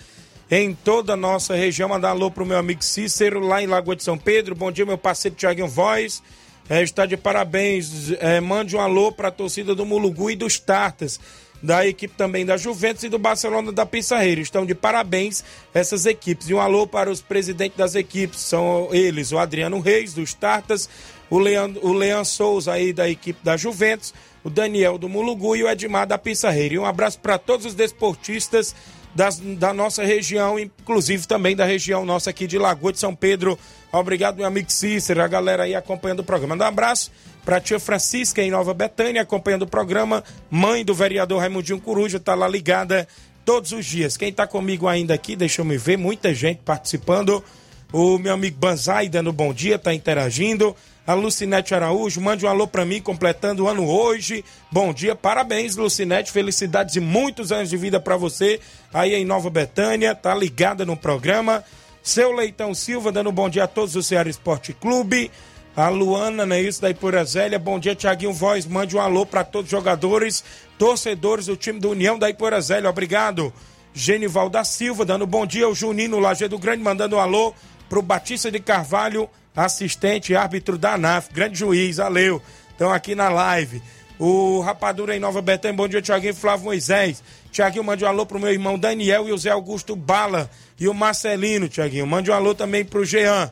[0.51, 1.89] em toda a nossa região.
[1.89, 4.55] Mandar alô pro meu amigo Cícero, lá em Lagoa de São Pedro.
[4.55, 6.23] Bom dia, meu parceiro Tiaguinho Voz.
[6.69, 8.13] É, está de parabéns.
[8.21, 11.19] É, mande um alô para a torcida do Mulugu e dos Tartas,
[11.63, 14.43] da equipe também da Juventus e do Barcelona da Pissarreira.
[14.43, 16.51] Estão de parabéns essas equipes.
[16.51, 18.41] E um alô para os presidentes das equipes.
[18.41, 20.91] São eles, o Adriano Reis, dos Tartas,
[21.31, 24.13] o Leandro, o Leandro Souza aí da equipe da Juventus
[24.45, 26.75] o Daniel do Mulugu e o Edmar da Pissarreira.
[26.75, 28.75] E um abraço para todos os desportistas
[29.15, 33.59] das, da nossa região, inclusive também da região nossa aqui de Lagoa de São Pedro.
[33.93, 36.57] Obrigado, meu amigo Cícero, a galera aí acompanhando o programa.
[36.57, 37.11] Um abraço
[37.45, 40.25] para a tia Francisca em Nova Betânia, acompanhando o programa.
[40.51, 43.07] Mãe do vereador Raimundinho Coruja, está lá ligada
[43.45, 44.17] todos os dias.
[44.17, 47.45] Quem está comigo ainda aqui, deixa eu me ver, muita gente participando.
[47.93, 50.75] O meu amigo Banzai dando bom dia, está interagindo
[51.07, 52.21] a Lucinete Araújo.
[52.21, 54.45] Mande um alô para mim, completando o ano hoje.
[54.71, 56.31] Bom dia, parabéns, Lucinete.
[56.31, 58.61] Felicidades e muitos anos de vida para você
[58.93, 60.15] aí em Nova Betânia.
[60.15, 61.65] Tá ligada no programa.
[62.03, 65.31] Seu Leitão Silva, dando bom dia a todos do Ceará Esporte Clube.
[65.75, 66.61] A Luana, né?
[66.61, 67.59] Isso daí por Azélia.
[67.59, 68.67] Bom dia, Tiaguinho Voz.
[68.67, 70.45] Mande um alô para todos os jogadores,
[70.77, 72.91] torcedores do time do União da Iporazélia.
[72.91, 73.53] Obrigado.
[73.95, 75.69] Genival da Silva, dando bom dia.
[75.69, 77.55] O Junino Lajeado Grande, mandando um alô
[77.89, 82.43] pro Batista de Carvalho assistente árbitro da ANAF, grande juiz, valeu.
[82.71, 83.83] Estão aqui na live.
[84.19, 87.23] O Rapadura em Nova Betânia, bom dia, Tiaguinho Flávio Moisés.
[87.51, 90.95] Tiaguinho, mande um alô pro meu irmão Daniel e o Zé Augusto Bala e o
[90.95, 92.07] Marcelino, Tiaguinho.
[92.07, 93.51] Mande um alô também pro Jean.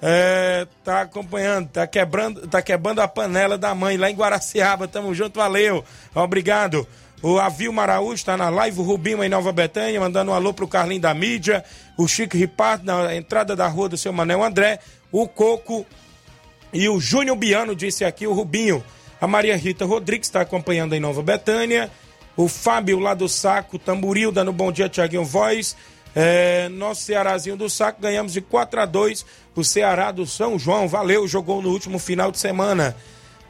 [0.00, 4.88] É, tá acompanhando, tá quebrando, tá quebrando a panela da mãe lá em Guaraciaba.
[4.88, 5.84] Tamo junto, valeu.
[6.14, 6.86] Obrigado.
[7.22, 10.66] O Avil Maraújo está na live, o Rubinho em Nova Betânia, mandando um alô pro
[10.66, 11.64] Carlinho da mídia,
[11.96, 14.80] o Chico Ripardo na entrada da rua do seu Manel André,
[15.12, 15.86] o Coco
[16.72, 18.82] e o Júnior Biano, disse aqui o Rubinho.
[19.20, 21.90] A Maria Rita Rodrigues está acompanhando em Nova Betânia.
[22.34, 25.76] O Fábio lá do Saco, Tamburil, dando bom dia, Tiaguinho Voz.
[26.16, 30.88] É, nosso Cearazinho do Saco, ganhamos de 4 a 2 o Ceará do São João.
[30.88, 32.96] Valeu, jogou no último final de semana.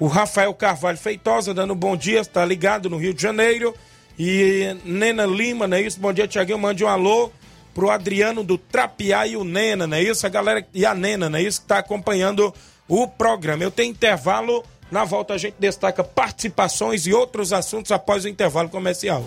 [0.01, 3.73] O Rafael Carvalho Feitosa, dando bom dia, está ligado no Rio de Janeiro.
[4.19, 6.01] E Nena Lima, não é isso?
[6.01, 6.59] Bom dia, Tiaguinho.
[6.59, 7.31] Mande um alô
[7.75, 10.27] pro Adriano do Trapiá e o Nena, não é isso?
[10.27, 11.61] A galera e a Nena, não é isso?
[11.63, 12.53] Que tá acompanhando
[12.89, 13.63] o programa.
[13.63, 18.69] Eu tenho intervalo, na volta a gente destaca participações e outros assuntos após o intervalo
[18.69, 19.25] comercial.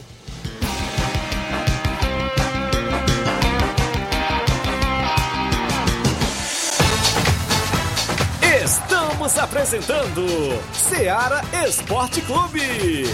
[8.63, 10.25] Estamos apresentando
[10.73, 13.05] Seara Esporte Clube.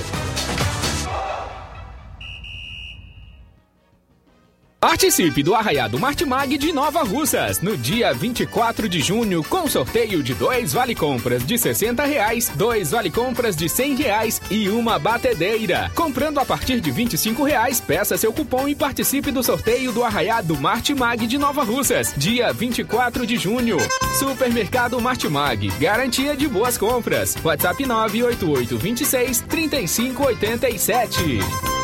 [4.82, 10.34] Participe do Arraiado Martimag de Nova Russas no dia 24 de junho com sorteio de
[10.34, 15.91] dois vale compras de 60 reais, dois vale compras de 100 reais e uma batedeira.
[15.94, 20.60] Comprando a partir de 25 reais, peça seu cupom e participe do sorteio do Arraiado
[20.60, 23.78] Martimag de Nova Russas, dia 24 de junho.
[24.17, 27.36] Supermercado Martimag, garantia de boas compras.
[27.44, 31.81] WhatsApp 988 26 3587.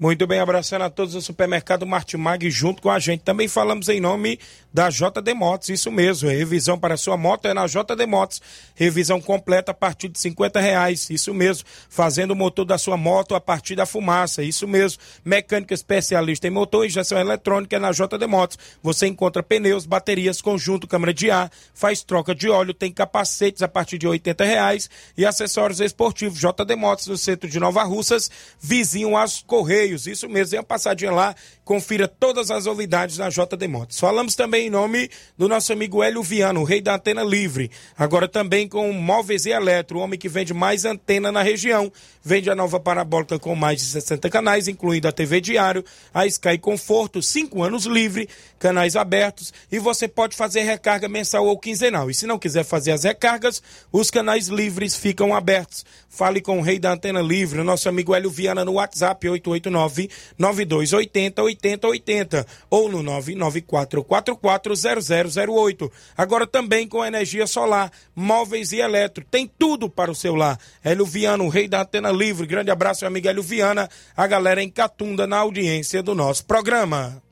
[0.00, 3.22] Muito bem, abraçando a todos do supermercado Martimag junto com a gente.
[3.22, 4.38] Também falamos em nome
[4.72, 6.28] da JD Motos, isso mesmo.
[6.28, 8.40] Revisão para sua moto é na JD Motos.
[8.76, 11.66] Revisão completa a partir de 50 reais, isso mesmo.
[11.88, 15.02] Fazendo o motor da sua moto a partir da fumaça, isso mesmo.
[15.24, 18.56] Mecânica especialista em motor e injeção eletrônica é na JD Motos.
[18.80, 23.68] Você encontra pneus, baterias, conjunto, câmara de ar, faz troca de óleo, tem capacetes a
[23.68, 26.38] partir de 80 reais e acessórios esportivos.
[26.38, 28.30] JD Motos no centro de Nova Russas,
[28.60, 30.06] vizinho às Correios Correios.
[30.06, 31.34] Isso mesmo, dê uma passadinha lá,
[31.68, 34.00] confira todas as novidades na JD Motos.
[34.00, 37.70] Falamos também em nome do nosso amigo Hélio Viano, o rei da antena livre.
[37.94, 41.92] Agora também com Móveis e Eletro, o homem que vende mais antena na região.
[42.24, 46.56] Vende a nova parabólica com mais de 60 canais, incluindo a TV Diário, a Sky
[46.56, 52.10] Conforto, 5 anos livre, canais abertos e você pode fazer recarga mensal ou quinzenal.
[52.10, 55.84] E se não quiser fazer as recargas, os canais livres ficam abertos.
[56.08, 60.08] Fale com o rei da antena livre, o nosso amigo Hélio Viana no WhatsApp 889
[60.38, 65.90] 99280 8080 ou no 994440008.
[66.16, 70.58] Agora também com energia solar, móveis e eletro, tem tudo para o seu lar.
[70.82, 72.46] Hélio Viana, o rei da antena livre.
[72.46, 77.22] Grande abraço, meu amigo Hélio Viana, a galera em Catunda na audiência do nosso programa.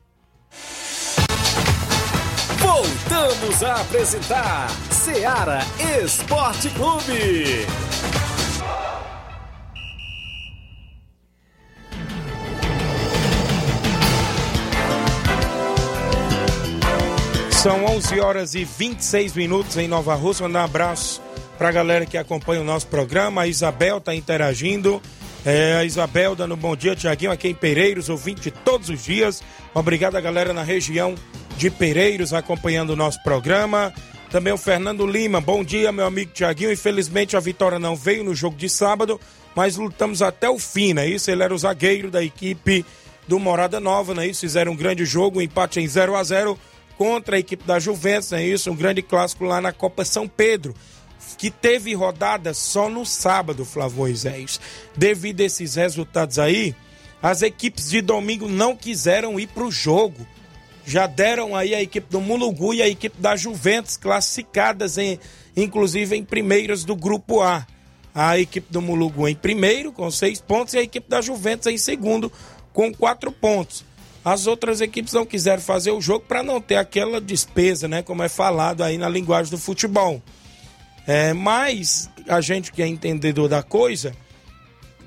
[2.59, 5.59] Voltamos a apresentar Seara
[6.03, 7.65] Esporte Clube.
[17.57, 20.43] São 11 horas e 26 minutos em Nova Rússia.
[20.43, 21.19] Mandar um abraço
[21.57, 23.41] para a galera que acompanha o nosso programa.
[23.41, 25.01] A Isabel está interagindo.
[25.43, 29.41] É, a Isabel dando um bom dia, Tiaguinho, aqui em Pereiros, ouvinte todos os dias.
[29.73, 31.15] Obrigado a galera na região
[31.57, 33.91] de Pereiros acompanhando o nosso programa.
[34.29, 36.71] Também o Fernando Lima, bom dia, meu amigo Tiaguinho.
[36.71, 39.19] Infelizmente a vitória não veio no jogo de sábado,
[39.55, 41.31] mas lutamos até o fim, é isso?
[41.31, 42.85] Ele era o zagueiro da equipe
[43.27, 44.41] do Morada Nova, não é isso?
[44.41, 46.57] Fizeram um grande jogo, um empate em 0 a 0
[46.97, 48.71] contra a equipe da Juventus, é isso?
[48.71, 50.73] Um grande clássico lá na Copa São Pedro,
[51.37, 54.59] que teve rodada só no sábado, Flávio Moisés.
[54.95, 56.75] Devido a esses resultados aí,
[57.21, 60.25] as equipes de domingo não quiseram ir para o jogo.
[60.85, 65.19] Já deram aí a equipe do Mulugu e a equipe da Juventus classificadas, em,
[65.55, 67.67] inclusive em primeiras do grupo A.
[68.15, 71.77] A equipe do Mulugu em primeiro, com seis pontos, e a equipe da Juventus em
[71.77, 72.31] segundo,
[72.73, 73.85] com quatro pontos.
[74.27, 78.03] As outras equipes não quiseram fazer o jogo para não ter aquela despesa, né?
[78.03, 80.21] Como é falado aí na linguagem do futebol.
[81.07, 84.13] É, mas a gente que é entendedor da coisa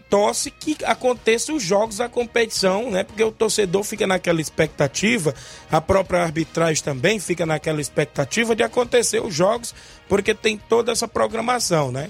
[0.08, 3.04] torce que aconteça os jogos da competição, né?
[3.04, 5.34] Porque o torcedor fica naquela expectativa,
[5.70, 9.74] a própria arbitragem também fica naquela expectativa de acontecer os jogos,
[10.08, 12.08] porque tem toda essa programação, né?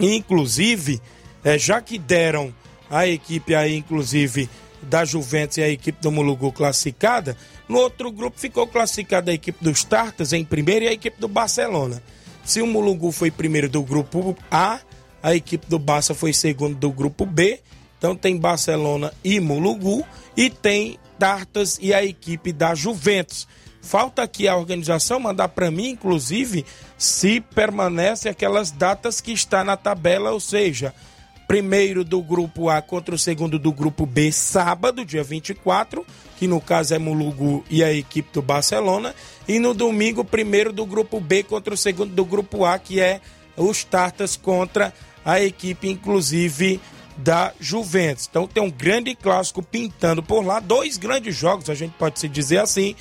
[0.00, 0.98] Inclusive,
[1.44, 2.54] é, já que deram
[2.88, 4.48] a equipe aí, inclusive,
[4.82, 7.36] da Juventus e a equipe do Mulugu classificada.
[7.68, 11.28] No outro grupo ficou classificada a equipe dos Tartas em primeiro e a equipe do
[11.28, 12.02] Barcelona.
[12.44, 14.80] Se o Mulugu foi primeiro do grupo A,
[15.22, 17.60] a equipe do Barça foi segundo do grupo B.
[17.98, 23.46] Então tem Barcelona e Mulugu e tem Tartas e a equipe da Juventus.
[23.82, 26.64] Falta aqui a organização mandar para mim, inclusive,
[26.98, 30.94] se permanece aquelas datas que está na tabela, ou seja,
[31.50, 36.60] primeiro do grupo A contra o segundo do grupo B, sábado, dia 24, que no
[36.60, 39.12] caso é Mulugu e a equipe do Barcelona.
[39.48, 43.20] E no domingo, primeiro do grupo B contra o segundo do grupo A, que é
[43.56, 46.80] os Tartas contra a equipe, inclusive,
[47.16, 48.28] da Juventus.
[48.30, 52.28] Então tem um grande clássico pintando por lá, dois grandes jogos, a gente pode se
[52.28, 52.94] dizer assim,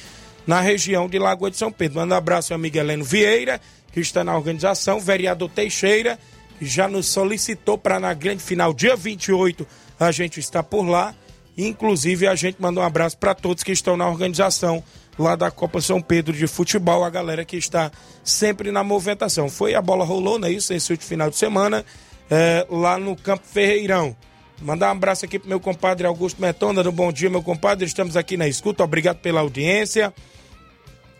[0.47, 1.99] na região de Lagoa de São Pedro.
[1.99, 3.61] Manda um abraço ao amigo Heleno Vieira,
[3.93, 6.17] que está na organização, vereador Teixeira
[6.61, 9.65] já nos solicitou para na grande final, dia 28,
[9.99, 11.13] a gente está por lá.
[11.57, 14.83] Inclusive, a gente manda um abraço para todos que estão na organização
[15.17, 17.91] lá da Copa São Pedro de Futebol, a galera que está
[18.23, 19.49] sempre na movimentação.
[19.49, 20.49] Foi a bola rolou, né?
[20.49, 21.85] Isso, esse último final de semana,
[22.29, 24.15] é, lá no Campo Ferreirão.
[24.61, 27.85] Mandar um abraço aqui pro meu compadre Augusto Metona, do Bom Dia, meu compadre.
[27.85, 30.13] Estamos aqui na escuta, obrigado pela audiência.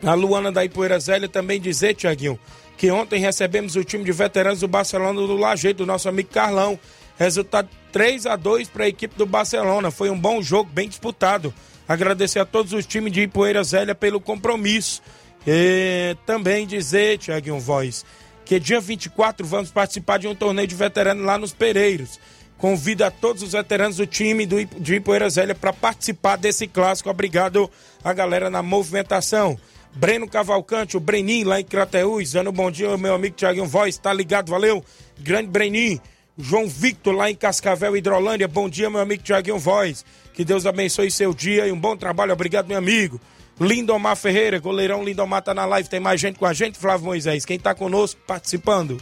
[0.03, 2.39] A Luana da Ipoeira Zélia também dizer, Tiaguinho,
[2.79, 6.79] que ontem recebemos o time de veteranos do Barcelona do Lajeito, do nosso amigo Carlão.
[7.17, 9.91] Resultado 3 a 2 para a equipe do Barcelona.
[9.91, 11.53] Foi um bom jogo, bem disputado.
[11.85, 15.01] Agradecer a todos os times de Ipoeira Zélia pelo compromisso.
[15.45, 18.05] E também dizer, Tiaguinho Voz,
[18.45, 22.17] que dia 24 vamos participar de um torneio de veteranos lá nos Pereiros.
[22.57, 27.09] Convido a todos os veteranos do time do, de Ipoeira Zélia para participar desse clássico.
[27.09, 27.69] Obrigado
[28.01, 29.59] a galera na movimentação.
[29.95, 34.13] Breno Cavalcante, o Breninho lá em Crateús, dando bom dia, meu amigo Tiaguinho Voz, tá
[34.13, 34.83] ligado, valeu?
[35.19, 36.01] Grande Breninho.
[36.41, 38.47] João Victor lá em Cascavel, Hidrolândia.
[38.47, 40.05] Bom dia, meu amigo Tiaguinho Voz.
[40.33, 42.31] Que Deus abençoe seu dia e um bom trabalho.
[42.31, 43.19] Obrigado, meu amigo.
[43.59, 45.89] Lindomar Ferreira, goleirão Lindomar tá na live.
[45.89, 47.43] Tem mais gente com a gente, Flávio Moisés.
[47.43, 48.97] Quem tá conosco participando?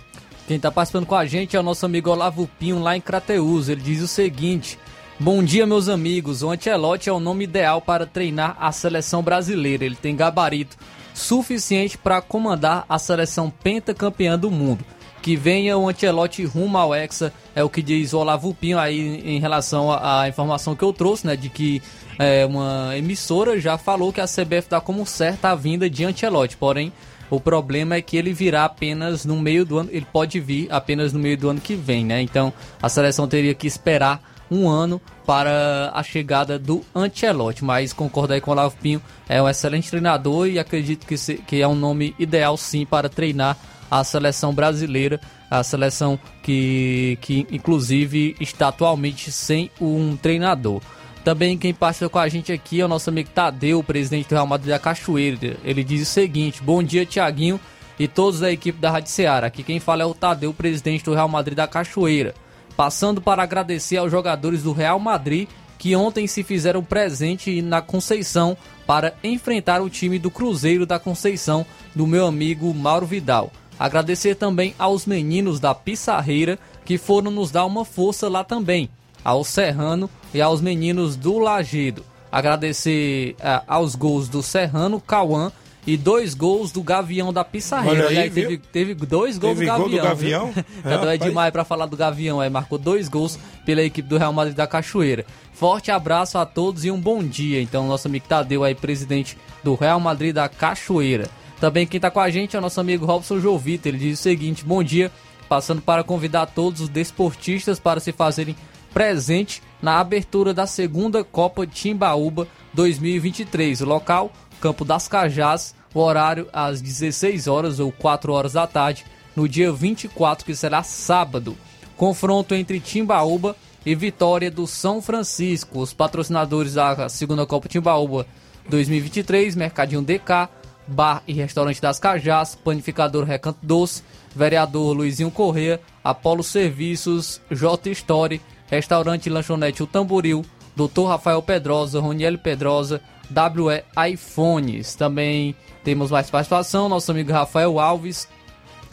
[0.48, 3.70] Quem tá participando com a gente é o nosso amigo Olavo Pinho lá em Crateus.
[3.70, 4.80] Ele diz o seguinte:
[5.20, 6.44] Bom dia, meus amigos.
[6.44, 9.84] O Ancelotti é o nome ideal para treinar a seleção brasileira.
[9.84, 10.78] Ele tem gabarito
[11.12, 14.86] suficiente para comandar a seleção pentacampeã do mundo.
[15.20, 19.20] Que venha o Ancelotti rumo ao Hexa, é o que diz o Olavo Pinho aí
[19.26, 21.82] em relação à informação que eu trouxe, né, de que
[22.20, 26.56] é, uma emissora já falou que a CBF dá como certa a vinda de Ancelotti,
[26.56, 26.94] porém
[27.30, 31.12] o problema é que ele virá apenas no meio do ano, ele pode vir apenas
[31.12, 32.22] no meio do ano que vem, né?
[32.22, 38.34] Então a seleção teria que esperar um ano para a chegada do Ancelotti, mas concordo
[38.34, 41.68] aí com o Olavo Pinho, é um excelente treinador e acredito que, se, que é
[41.68, 43.58] um nome ideal sim para treinar
[43.90, 50.82] a seleção brasileira, a seleção que, que inclusive está atualmente sem um treinador.
[51.24, 54.48] Também quem participa com a gente aqui é o nosso amigo Tadeu, presidente do Real
[54.48, 55.58] Madrid da Cachoeira.
[55.64, 57.60] Ele diz o seguinte: Bom dia, Tiaguinho
[58.00, 59.48] e todos da equipe da Rádio Ceará.
[59.48, 62.34] Aqui quem fala é o Tadeu, presidente do Real Madrid da Cachoeira.
[62.78, 68.56] Passando para agradecer aos jogadores do Real Madrid que ontem se fizeram presente na Conceição
[68.86, 73.52] para enfrentar o time do Cruzeiro da Conceição do meu amigo Mauro Vidal.
[73.80, 78.90] Agradecer também aos meninos da Pissarreira que foram nos dar uma força lá também,
[79.24, 82.06] ao Serrano e aos meninos do Lagedo.
[82.32, 85.52] Agradecer uh, aos gols do Serrano, Cauã
[85.88, 88.08] e dois gols do Gavião da Pissarreira.
[88.08, 90.04] Olha aí, aí, teve, teve dois gols Teve do gol Gavião.
[90.04, 90.54] do Gavião?
[90.84, 91.20] É, é rapaz.
[91.20, 94.68] demais pra falar do Gavião, aí marcou dois gols pela equipe do Real Madrid da
[94.68, 95.26] Cachoeira.
[95.54, 97.62] Forte abraço a todos e um bom dia.
[97.62, 101.30] Então, nosso amigo Tadeu aí, presidente do Real Madrid da Cachoeira.
[101.60, 103.88] Também quem tá com a gente é o nosso amigo Robson Jovita.
[103.88, 105.10] Ele diz o seguinte: bom dia,
[105.48, 108.56] passando para convidar todos os desportistas para se fazerem
[108.94, 113.82] presente na abertura da segunda Copa Timbaúba 2023.
[113.82, 119.06] O local, Campo das Cajás, o horário às 16 horas ou 4 horas da tarde,
[119.36, 121.56] no dia 24, que será sábado.
[121.96, 125.80] Confronto entre Timbaúba e Vitória do São Francisco.
[125.80, 128.26] Os patrocinadores da segunda Copa Timbaúba
[128.70, 130.50] 2023, Mercadinho DK,
[130.88, 134.04] Bar e Restaurante das Cajás, Panificador Recanto Doce,
[134.36, 140.46] Vereador Luizinho Corrêa, Apolo Serviços, J Story, Restaurante Lanchonete O Tamboril,
[140.76, 141.08] Dr.
[141.08, 144.96] Rafael Pedrosa, Roniel Pedrosa, WE iPhones.
[144.96, 148.28] Também temos mais participação, nosso amigo Rafael Alves.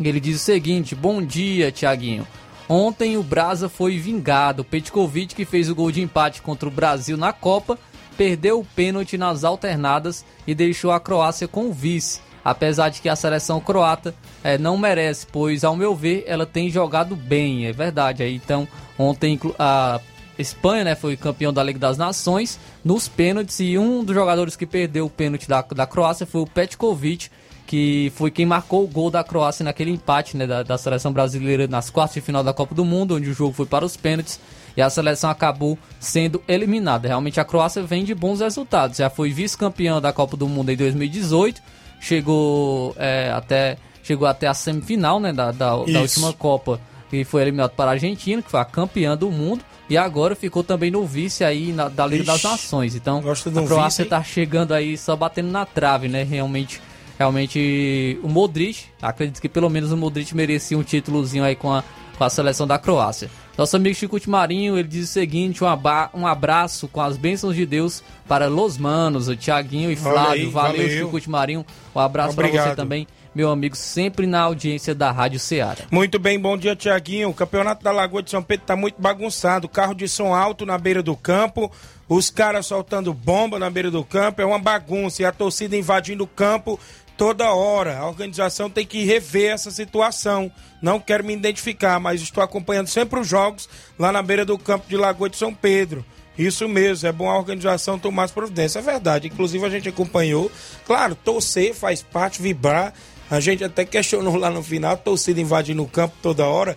[0.01, 2.27] Ele diz o seguinte: Bom dia, Tiaguinho.
[2.69, 4.65] Ontem o Brasa foi vingado.
[4.65, 7.79] Petkovic, que fez o gol de empate contra o Brasil na Copa,
[8.17, 12.21] perdeu o pênalti nas alternadas e deixou a Croácia com o vice.
[12.45, 16.69] Apesar de que a seleção croata eh, não merece, pois, ao meu ver, ela tem
[16.69, 18.23] jogado bem, é verdade.
[18.25, 18.69] Então,
[18.99, 19.99] ontem a
[20.39, 24.67] Espanha né, foi campeão da Liga das Nações nos pênaltis e um dos jogadores que
[24.67, 27.31] perdeu o pênalti da, da Croácia foi o Petkovic,
[27.67, 31.67] que foi quem marcou o gol da Croácia naquele empate né, da, da seleção brasileira
[31.67, 34.39] nas quartas de final da Copa do Mundo, onde o jogo foi para os pênaltis
[34.77, 37.09] e a seleção acabou sendo eliminada.
[37.09, 40.77] Realmente a Croácia vem de bons resultados, já foi vice-campeã da Copa do Mundo em
[40.77, 41.63] 2018,
[42.01, 46.79] chegou é, até chegou até a semifinal né, da, da, da última Copa
[47.11, 49.65] e foi eliminado para a Argentina, que foi a campeã do mundo.
[49.89, 52.95] E agora ficou também no vice aí na- da Liga das Ixi, Nações.
[52.95, 53.23] Então a
[53.67, 54.09] Croácia vice, hein?
[54.09, 56.23] tá chegando aí só batendo na trave, né?
[56.23, 56.81] Realmente,
[57.19, 61.83] realmente o Modric, acredito que pelo menos o Modric merecia um títulozinho aí com a,
[62.17, 63.31] com a seleção da Croácia.
[63.57, 67.55] Nosso amigo Chico Marinho, ele diz o seguinte, um, aba- um abraço com as bênçãos
[67.55, 70.33] de Deus para Los Manos, o Tiaguinho e Flávio.
[70.33, 71.11] aí, valeu, valeu.
[71.13, 71.65] Chico Marinho.
[71.95, 75.85] Um abraço para você também, meu amigo, sempre na audiência da Rádio Ceará.
[75.91, 77.31] Muito bem, bom dia, Tiaguinho.
[77.31, 79.69] O campeonato da Lagoa de São Pedro tá muito bagunçado.
[79.69, 81.71] Carro de som alto na beira do campo,
[82.09, 85.23] os caras soltando bomba na beira do campo, é uma bagunça.
[85.23, 86.79] E a torcida invadindo o campo
[87.17, 87.99] toda hora.
[87.99, 90.51] A organização tem que rever essa situação.
[90.81, 94.89] Não quero me identificar, mas estou acompanhando sempre os jogos lá na beira do campo
[94.89, 96.05] de Lagoa de São Pedro.
[96.37, 98.85] Isso mesmo, é bom a organização tomar as providências.
[98.85, 100.51] É verdade, inclusive a gente acompanhou.
[100.85, 102.93] Claro, torcer faz parte, vibrar.
[103.35, 106.77] A gente até questionou lá no final, torcida invadindo o campo toda hora.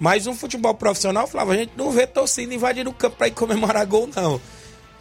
[0.00, 3.32] Mas um futebol profissional, Flávio, a gente não vê torcida invadindo o campo para ir
[3.32, 4.40] comemorar gol, não.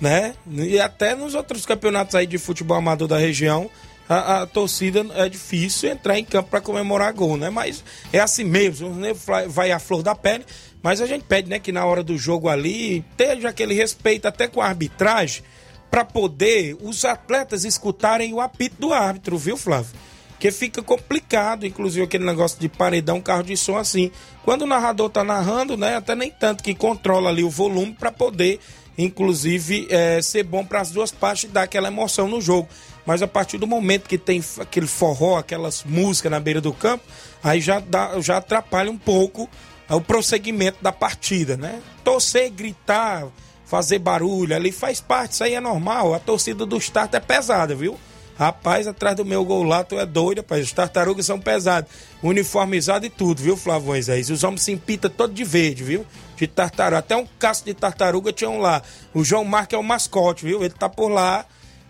[0.02, 0.34] Né?
[0.48, 3.70] E até nos outros campeonatos aí de futebol amador da região,
[4.10, 7.50] a, a torcida é difícil entrar em campo para comemorar gol, né?
[7.50, 9.14] Mas é assim mesmo, né?
[9.48, 10.46] Vai- a flor da pele.
[10.82, 14.48] Mas a gente pede, né, que na hora do jogo ali, esteja aquele respeito até
[14.48, 15.44] com a arbitragem,
[15.90, 19.92] para poder os atletas escutarem o apito do árbitro, viu, Flávio?
[20.40, 24.12] Que fica complicado, inclusive aquele negócio de paredão, carro de som assim.
[24.44, 28.12] Quando o narrador tá narrando, né, até nem tanto que controla ali o volume para
[28.12, 28.60] poder,
[28.98, 32.68] inclusive, é, ser bom para as duas partes e dar aquela emoção no jogo.
[33.06, 37.04] Mas a partir do momento que tem aquele forró, aquelas músicas na beira do campo,
[37.44, 39.50] aí já, dá, já atrapalha um pouco
[39.90, 41.82] o prosseguimento da partida, né?
[42.04, 43.28] Torcer, gritar,
[43.66, 46.14] fazer barulho ali faz parte, isso aí é normal.
[46.14, 47.98] A torcida do start é pesada, viu?
[48.38, 50.64] Rapaz, atrás do meu gol lá, tu é doido, rapaz.
[50.64, 51.90] Os tartarugas são pesados.
[52.22, 54.30] Uniformizado e tudo, viu, Flávio Moisés?
[54.30, 56.06] Os homens se empita todo de verde, viu?
[56.36, 57.00] De tartaruga.
[57.00, 58.84] Até um casco de tartaruga tinham lá.
[59.12, 60.64] O João Marques é o mascote, viu?
[60.64, 61.46] Ele tá por lá.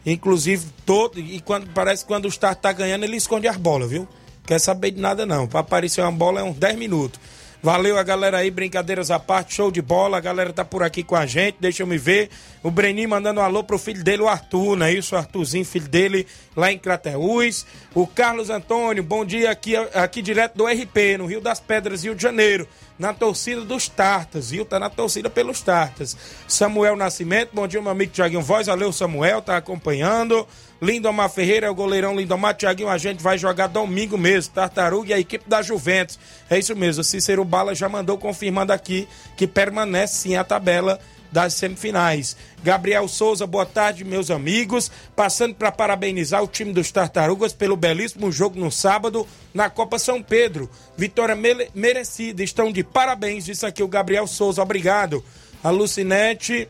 [0.06, 1.20] Inclusive, todo.
[1.20, 4.08] E quando parece que quando o Start tá ganhando, ele esconde as bolas, viu?
[4.45, 5.48] Quer saber de nada, não.
[5.48, 7.20] Pra aparecer uma bola é uns 10 minutos.
[7.68, 10.15] Valeu a galera aí, brincadeiras à parte, show de bola.
[10.15, 12.30] A galera tá por aqui com a gente, deixa eu me ver.
[12.63, 15.15] O Breninho mandando um alô pro filho dele, o Arthur, não é isso?
[15.15, 17.65] O Arthurzinho, filho dele, lá em Crateús.
[17.93, 22.15] O Carlos Antônio, bom dia aqui, aqui direto do RP, no Rio das Pedras, Rio
[22.15, 22.65] de Janeiro.
[22.97, 24.63] Na torcida dos Tartas, viu?
[24.63, 26.15] Tá na torcida pelos Tartas.
[26.47, 28.68] Samuel Nascimento, bom dia, meu amigo Tiaguinho Voz.
[28.68, 30.47] Valeu, Samuel, tá acompanhando.
[30.82, 32.56] Lindomar Ferreira é o goleirão Lindomar.
[32.56, 34.54] Tiaguinho, a gente vai jogar domingo mesmo.
[34.54, 36.20] Tartaruga e a equipe da Juventus.
[36.50, 37.04] É isso mesmo.
[37.04, 41.00] Cícero Bala já mandou confirmando aqui que permanece sim a tabela
[41.32, 42.38] das semifinais.
[42.64, 44.92] Gabriel Souza, boa tarde, meus amigos.
[45.16, 50.22] Passando para parabenizar o time dos Tartarugas pelo belíssimo jogo no sábado na Copa São
[50.22, 50.70] Pedro.
[50.96, 51.36] Vitória
[51.74, 52.44] merecida.
[52.44, 53.46] Estão de parabéns.
[53.46, 54.62] Disse aqui o Gabriel Souza.
[54.62, 55.24] Obrigado.
[55.64, 56.70] A Lucinete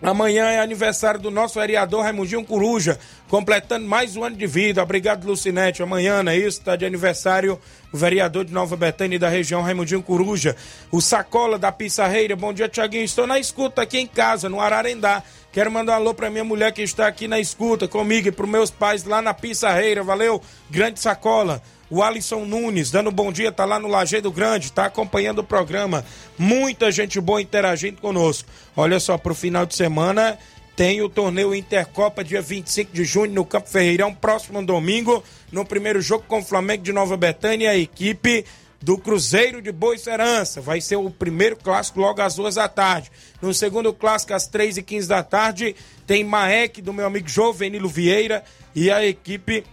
[0.00, 2.98] Amanhã é aniversário do nosso vereador Raimundinho Coruja,
[3.28, 4.82] completando mais um ano de vida.
[4.82, 5.82] Obrigado, Lucinete.
[5.82, 6.58] Amanhã, não é isso?
[6.58, 7.58] Está de aniversário
[7.92, 10.56] o vereador de Nova Betânia e da região, Raimundinho Coruja.
[10.90, 12.34] O Sacola da Pissarreira.
[12.34, 13.04] Bom dia, Tiaguinho.
[13.04, 15.22] Estou na escuta aqui em casa, no Ararendá.
[15.52, 18.46] Quero mandar um alô para minha mulher que está aqui na escuta comigo e para
[18.46, 20.02] meus pais lá na Pissarreira.
[20.02, 21.62] Valeu, grande Sacola.
[21.90, 26.04] O Alisson Nunes, dando bom dia, tá lá no Lajeado Grande, tá acompanhando o programa.
[26.36, 28.46] Muita gente boa interagindo conosco.
[28.76, 30.38] Olha só, pro final de semana
[30.78, 36.00] tem o torneio Intercopa, dia 25 de junho, no Campo Ferreirão, próximo domingo, no primeiro
[36.00, 38.44] jogo com o Flamengo de Nova Betânia, a equipe
[38.80, 40.60] do Cruzeiro de Boa Serança.
[40.60, 43.10] Vai ser o primeiro clássico logo às duas da tarde.
[43.42, 45.74] No segundo clássico, às três e quinze da tarde,
[46.06, 49.64] tem Maek, do meu amigo Jovenilo Vieira, e a equipe,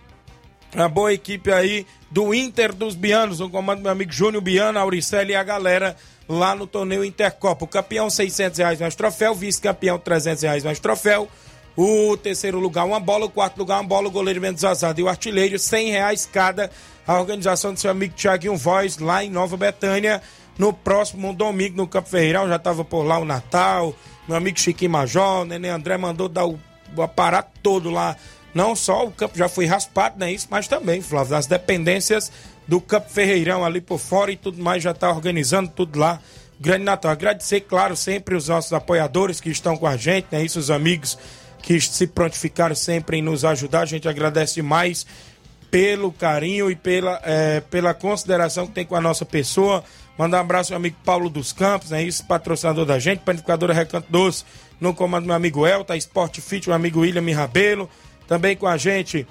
[0.76, 4.80] a boa equipe aí do Inter dos Bianos, no comando do meu amigo Júnior Biano,
[4.80, 5.96] Auricelli e a galera
[6.28, 7.66] lá no torneio Intercopa.
[7.66, 11.28] O campeão, 600 reais mais troféu, vice-campeão, 300 reais mais troféu.
[11.76, 13.26] O terceiro lugar, uma bola.
[13.26, 14.08] O quarto lugar, uma bola.
[14.08, 16.72] O goleiro Mendes Azado e o artilheiro, 100 reais cada.
[17.06, 20.22] A organização do seu amigo Tiaguinho Voz, lá em Nova Betânia,
[20.58, 22.48] no próximo domingo, no Campo Ferreirão.
[22.48, 23.94] Já estava por lá o Natal.
[24.28, 26.60] Meu amigo Chiquinho Major, Nenê André mandou dar o,
[26.96, 28.16] o aparato todo lá
[28.56, 32.32] não só o campo já foi raspado, não é isso, mas também, Flávio, as dependências
[32.68, 36.20] do Campo Ferreirão ali por fora e tudo mais já está organizando tudo lá.
[36.60, 37.12] Grande Natal.
[37.12, 40.44] Agradecer, claro, sempre os nossos apoiadores que estão com a gente, né?
[40.44, 41.18] Isso, os amigos
[41.62, 43.82] que se prontificaram sempre em nos ajudar.
[43.82, 45.06] A gente agradece demais
[45.70, 49.84] pelo carinho e pela, é, pela consideração que tem com a nossa pessoa.
[50.18, 52.02] Mandar um abraço ao amigo Paulo dos Campos, né?
[52.02, 54.46] Isso, patrocinador da gente, panificadora Recanto Doce,
[54.80, 57.90] no comando do meu amigo Elta, Sport Fit, meu amigo William Rabelo.
[58.26, 59.28] Também com a gente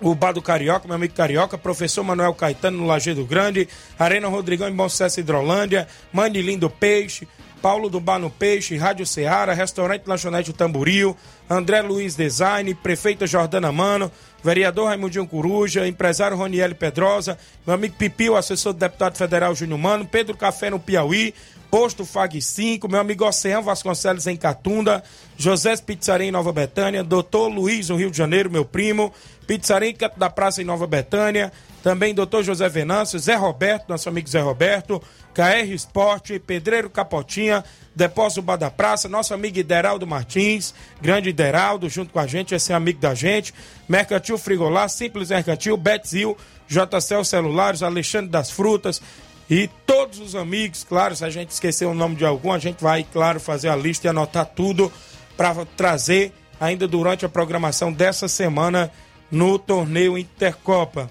[0.00, 3.68] o Bar do Carioca, meu amigo Carioca, professor Manuel Caetano no Lajeado Grande,
[3.98, 7.26] Arena Rodrigão em Bom Sucesso Hidrolândia, Mandilim do Peixe,
[7.62, 11.16] Paulo do Bar no Peixe, Rádio Ceará, Restaurante Lanchonete Tamboril,
[11.48, 14.10] André Luiz Design, Prefeita Jordana Mano,
[14.46, 17.36] Vereador Raimundinho Coruja, Empresário Roniel Pedrosa,
[17.66, 21.34] meu amigo Pipio, assessor do deputado federal Júnior Mano, Pedro Café no Piauí,
[21.68, 25.02] Posto Fag 5, meu amigo Oceano Vasconcelos em Catunda,
[25.36, 29.12] José Pizzaria em Nova Betânia, Doutor Luiz no Rio de Janeiro, meu primo,
[29.48, 34.08] Pizzaria em Canto da Praça em Nova Betânia, também Doutor José Venâncio, Zé Roberto, nosso
[34.08, 35.02] amigo Zé Roberto,
[35.34, 37.64] KR Esporte, Pedreiro Capotinha,
[37.96, 42.70] Depósito Bar da Praça, nosso amigo Ideraldo Martins, grande Ideraldo, junto com a gente, esse
[42.70, 43.54] é amigo da gente,
[43.88, 46.36] Mercantil Frigolar, Simples Mercantil, Betzil,
[46.68, 49.00] JCL Celulares, Alexandre das Frutas,
[49.48, 52.82] e todos os amigos, claro, se a gente esquecer o nome de algum, a gente
[52.82, 54.92] vai, claro, fazer a lista e anotar tudo
[55.34, 58.90] para trazer ainda durante a programação dessa semana
[59.30, 61.08] no torneio Intercopa.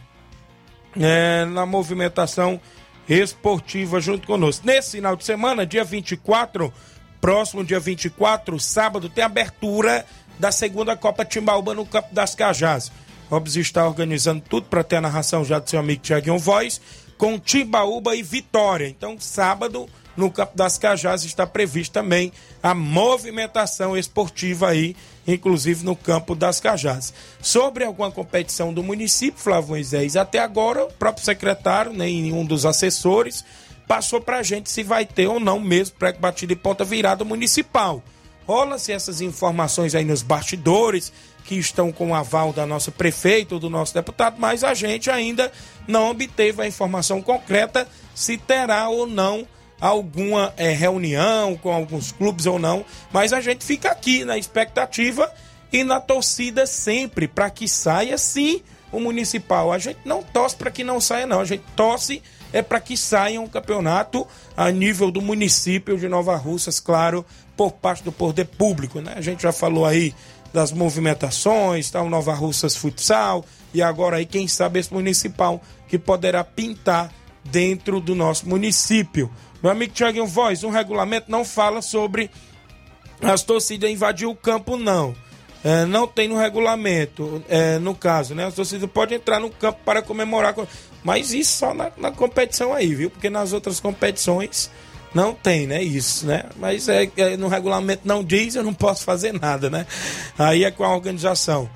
[0.97, 2.59] É, na movimentação
[3.07, 4.65] esportiva junto conosco.
[4.65, 6.73] Nesse final de semana, dia 24,
[7.21, 10.05] próximo dia 24, sábado, tem abertura
[10.39, 12.91] da segunda Copa Timbaúba no Campo das Cajás.
[13.29, 16.79] Robson está organizando tudo para ter a narração já do seu amigo Tiaguinho Voz
[17.17, 18.87] com Timbaúba e Vitória.
[18.87, 24.95] Então, sábado, no Campo das Cajás está prevista também a movimentação esportiva aí,
[25.27, 27.13] inclusive no Campo das Cajás.
[27.41, 32.65] Sobre alguma competição do município, Flávio Moisés, até agora o próprio secretário, nem um dos
[32.65, 33.43] assessores,
[33.87, 37.23] passou para a gente se vai ter ou não mesmo pré batida e ponta virada
[37.23, 38.03] municipal.
[38.47, 41.11] Rola-se essas informações aí nos bastidores,
[41.45, 45.09] que estão com o aval da nossa prefeita ou do nosso deputado, mas a gente
[45.09, 45.51] ainda
[45.87, 49.47] não obteve a informação concreta se terá ou não
[49.79, 55.31] alguma é, reunião com alguns clubes ou não, mas a gente fica aqui na expectativa
[55.71, 58.61] e na torcida sempre para que saia sim
[58.91, 59.71] o municipal.
[59.71, 61.41] A gente não torce para que não saia, não.
[61.41, 62.21] A gente torce
[62.53, 67.25] é para que saia um campeonato a nível do município de Nova Russas, claro,
[67.57, 69.01] por parte do poder público.
[69.01, 69.13] Né?
[69.15, 70.13] A gente já falou aí
[70.53, 72.01] das movimentações, tá?
[72.01, 77.11] o Nova Russas Futsal, e agora aí, quem sabe, esse municipal que poderá pintar
[77.43, 79.29] dentro do nosso município.
[79.65, 82.29] Meu amigo Tiaguinho Voz, um regulamento não fala sobre
[83.19, 85.15] as torcidas invadir o campo, não.
[85.63, 88.45] É, não tem no regulamento, é, no caso, né?
[88.45, 90.53] As torcidas podem entrar no campo para comemorar,
[91.03, 93.09] mas isso só na, na competição aí, viu?
[93.09, 94.69] Porque nas outras competições
[95.15, 95.81] não tem, né?
[95.81, 96.43] Isso, né?
[96.57, 99.87] Mas é, é, no regulamento não diz, eu não posso fazer nada, né?
[100.37, 101.67] Aí é com a organização.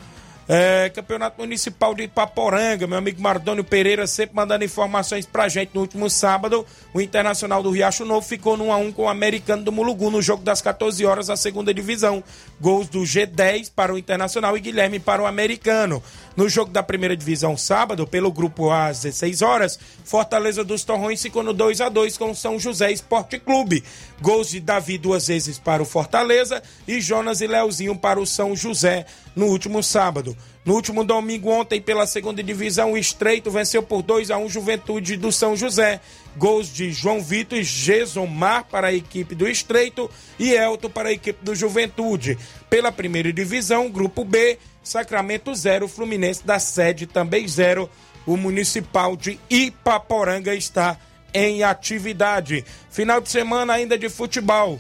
[0.52, 5.76] É, Campeonato Municipal de Ipaporanga, meu amigo Mardônio Pereira sempre mandando informações pra gente.
[5.76, 9.72] No último sábado, o Internacional do Riacho Novo ficou no 1x1 com o Americano do
[9.72, 12.24] Mulugu no jogo das 14 horas da segunda divisão.
[12.60, 16.02] Gols do G10 para o Internacional e Guilherme para o Americano.
[16.40, 21.22] No jogo da primeira divisão sábado, pelo grupo A às 16 horas, Fortaleza dos Torrões
[21.22, 23.84] ficou no 2 a 2 com São José Esporte Clube.
[24.22, 28.56] Gols de Davi duas vezes para o Fortaleza e Jonas e Leozinho para o São
[28.56, 30.34] José no último sábado.
[30.64, 35.18] No último domingo, ontem, pela segunda divisão, o Estreito venceu por 2 a 1 Juventude
[35.18, 36.00] do São José.
[36.38, 41.14] Gols de João Vitor e Gesomar para a equipe do Estreito e Elton para a
[41.14, 42.38] equipe do Juventude.
[42.70, 47.90] Pela primeira divisão, grupo B, Sacramento 0, Fluminense da sede também 0.
[48.26, 50.98] O Municipal de Ipaporanga está
[51.34, 52.64] em atividade.
[52.90, 54.80] Final de semana ainda de futebol.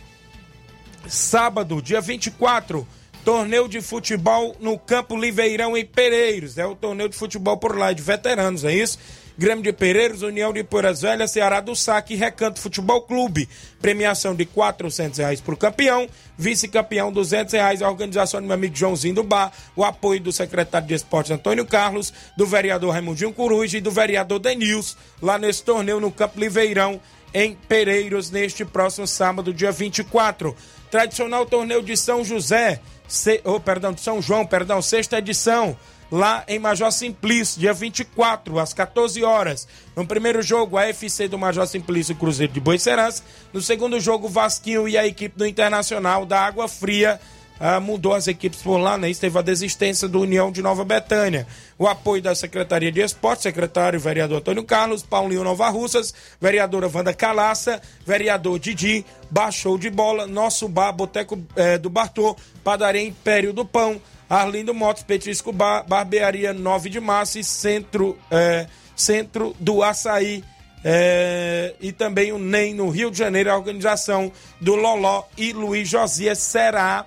[1.07, 2.87] Sábado, dia 24,
[3.23, 6.57] torneio de futebol no Campo Liveirão em Pereiros.
[6.57, 8.99] É o torneio de futebol por lá de veteranos, é isso?
[9.39, 13.47] Grêmio de Pereiros, União de Poeiras Velhas, Ceará do Saque e Recanto Futebol Clube.
[13.81, 17.81] Premiação de quatrocentos reais por campeão, vice-campeão duzentos reais.
[17.81, 21.65] A organização do meu amigo Joãozinho do Bar, o apoio do secretário de Esportes Antônio
[21.65, 26.99] Carlos, do vereador Raimundinho Coruja e do vereador Denils, lá nesse torneio no Campo Liveirão,
[27.33, 30.53] em Pereiros, neste próximo sábado, dia 24.
[30.91, 35.77] Tradicional torneio de São José, se, oh, perdão, de São João, perdão, sexta edição
[36.11, 39.67] lá em Major Simplício, dia 24, às 14 horas.
[39.95, 43.23] No primeiro jogo, a FC do Major Simplício Cruzeiro de Boicerança.
[43.53, 47.19] No segundo jogo, Vasquinho e a equipe do Internacional da Água Fria.
[47.61, 49.09] Ah, mudou as equipes por lá, né?
[49.09, 51.45] Isso teve a desistência do União de Nova Betânia.
[51.77, 57.13] O apoio da Secretaria de Esporte, secretário vereador Antônio Carlos, Paulinho Nova Russas, vereadora Wanda
[57.13, 62.33] Calaça, vereador Didi, Baixou de Bola, Nosso Bar, Boteco eh, do Bartô,
[62.63, 68.67] Padaria Império do Pão, Arlindo Motos, Petisco Bar, Barbearia 9 de Março e Centro, é,
[68.95, 70.43] Centro do Açaí.
[70.81, 75.89] É, e também o NEM no Rio de Janeiro, a organização do Loló e Luiz
[75.89, 77.05] Josias será,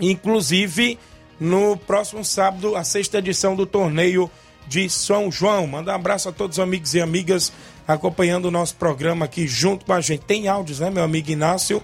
[0.00, 0.98] inclusive,
[1.38, 4.28] no próximo sábado, a sexta edição do torneio
[4.66, 5.66] de São João.
[5.66, 7.52] Manda um abraço a todos os amigos e amigas
[7.86, 10.24] acompanhando o nosso programa aqui junto com a gente.
[10.24, 11.82] Tem áudios, né, meu amigo Inácio,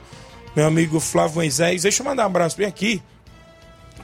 [0.56, 1.82] meu amigo Flávio Moisés.
[1.82, 3.02] Deixa eu mandar um abraço bem aqui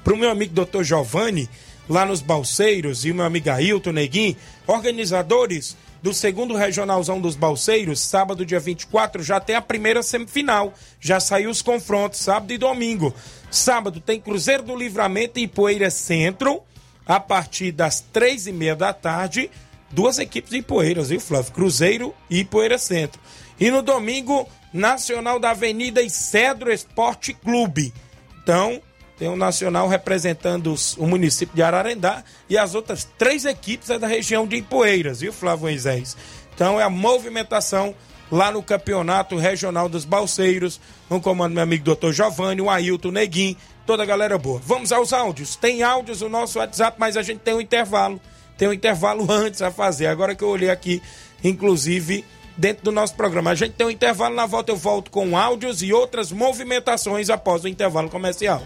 [0.07, 0.85] para o meu amigo Dr.
[0.85, 1.51] Giovanni,
[1.89, 7.99] lá nos Balseiros, e o meu amigo Ailton Neguim, organizadores do segundo regionalzão dos Balseiros,
[7.99, 10.73] sábado, dia 24, já tem a primeira semifinal.
[11.01, 13.13] Já saiu os confrontos, sábado e domingo.
[13.51, 16.63] Sábado tem Cruzeiro do Livramento e Poeira Centro,
[17.05, 19.51] a partir das três e meia da tarde.
[19.91, 21.51] Duas equipes de Poeiras, viu, Flávio?
[21.51, 23.21] Cruzeiro e Poeira Centro.
[23.59, 27.93] E no domingo, Nacional da Avenida e Cedro Esporte Clube.
[28.41, 28.81] Então,
[29.19, 34.07] tem um nacional representando o município de Ararendá e as outras três equipes é da
[34.07, 36.17] região de Ipueiras, viu, Flávio Moisés?
[36.55, 37.95] Então é a movimentação
[38.31, 42.13] lá no Campeonato Regional dos Balseiros, no comando do meu amigo Dr.
[42.13, 43.57] Giovanni, o Ailton Neguim,
[43.87, 44.61] toda a galera boa.
[44.65, 45.57] Vamos aos áudios.
[45.57, 48.21] Tem áudios no nosso WhatsApp, mas a gente tem um intervalo.
[48.59, 50.07] Tem um intervalo antes a fazer.
[50.07, 51.01] Agora que eu olhei aqui,
[51.43, 52.25] inclusive
[52.57, 53.51] dentro do nosso programa.
[53.51, 57.65] A gente tem um intervalo, na volta eu volto com áudios e outras movimentações após
[57.65, 58.63] o intervalo comercial.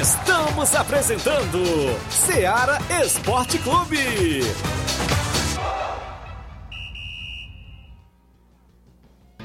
[0.00, 1.62] Estamos apresentando
[2.10, 4.42] Seara Esporte Clube.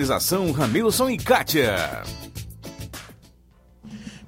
[0.00, 2.02] Organização Ramilson e Kátia.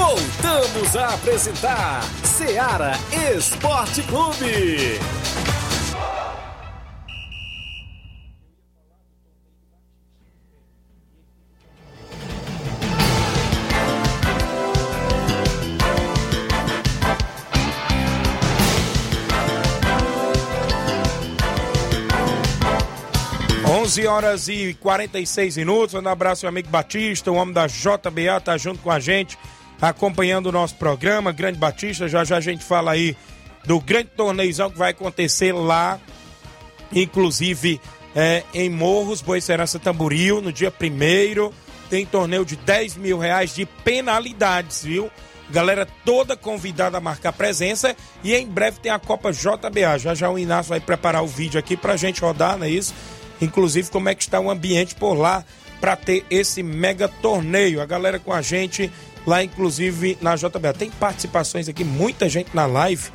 [0.06, 2.92] Voltamos a apresentar Seara
[3.36, 5.00] Esporte Clube.
[23.86, 25.94] 11 horas e 46 minutos.
[25.94, 29.38] Um abraço, meu amigo Batista, o homem da JBA, tá junto com a gente,
[29.82, 31.32] acompanhando o nosso programa.
[31.32, 33.16] Grande Batista, já já a gente fala aí
[33.66, 36.00] do grande torneizão que vai acontecer lá,
[36.94, 37.82] inclusive
[38.16, 41.54] é, em Morros, Boa Serança Tamboril, no dia primeiro.
[41.90, 45.12] Tem torneio de 10 mil reais de penalidades, viu?
[45.52, 50.00] Galera toda convidada a marcar presença e em breve tem a Copa JBA.
[50.00, 52.94] Já já o Inácio vai preparar o vídeo aqui pra gente rodar, não é isso?
[53.42, 55.44] inclusive como é que está o ambiente por lá
[55.80, 57.82] para ter esse mega torneio.
[57.82, 58.92] A galera com a gente
[59.26, 60.74] lá, inclusive na JBA.
[60.74, 63.10] Tem participações aqui, muita gente na live.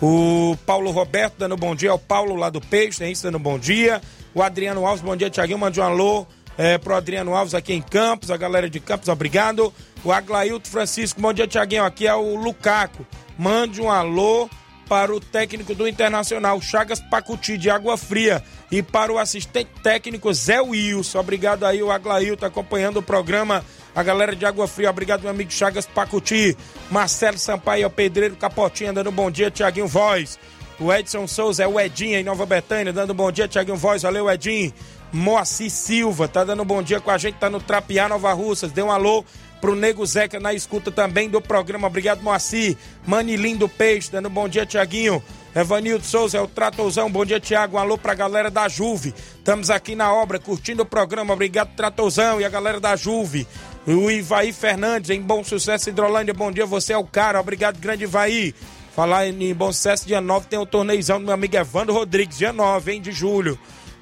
[0.00, 3.58] O Paulo Roberto dando bom dia, o Paulo lá do Peixe, tem isso dando bom
[3.58, 4.00] dia.
[4.34, 6.26] O Adriano Alves, bom dia, Tiaguinho, mande um alô
[6.58, 9.72] é, pro Adriano Alves aqui em Campos, a galera de Campos, obrigado.
[10.04, 13.06] O Aglailton Francisco, bom dia, Tiaguinho, aqui é o Lucaco.
[13.38, 14.48] Mande um alô
[14.88, 20.32] para o técnico do Internacional, Chagas Pacuti, de Água Fria, e para o assistente técnico
[20.32, 21.18] Zé Wilson.
[21.18, 23.64] Obrigado aí, o Aglailton, acompanhando o programa.
[23.96, 26.54] A galera de Água Fria, obrigado, meu amigo Chagas Pacuti.
[26.90, 30.38] Marcelo Sampaio, Pedreiro Capotinha, dando bom dia, Tiaguinho Voz.
[30.78, 34.02] O Edson Souza é o Edinho, em Nova Betânia, dando bom dia, Tiaguinho Voz.
[34.02, 34.70] Valeu, Edinho.
[35.10, 38.70] Moacir Silva, tá dando bom dia com a gente, tá no Trapiá, Nova Russas.
[38.70, 39.24] Dê um alô
[39.62, 41.86] pro Nego Zeca na escuta também do programa.
[41.86, 42.76] Obrigado, Moacir.
[43.06, 45.22] Manilim do Peixe, dando bom dia, Tiaguinho.
[45.54, 47.10] Evanildo Souza é o Tratorzão.
[47.10, 47.78] Bom dia, Tiago.
[47.78, 49.14] Um alô pra galera da Juve.
[49.38, 51.32] Estamos aqui na obra, curtindo o programa.
[51.32, 53.46] Obrigado, Tratorzão e a galera da Juve.
[53.86, 56.34] O Ivaí Fernandes, em Bom Sucesso, Hidrolândia.
[56.34, 57.40] Bom dia, você é o cara.
[57.40, 58.52] Obrigado, grande Ivaí.
[58.96, 62.52] Falar em Bom Sucesso, dia 9 tem o torneizão do meu amigo Evandro Rodrigues, dia
[62.52, 63.56] 9, hein, de julho.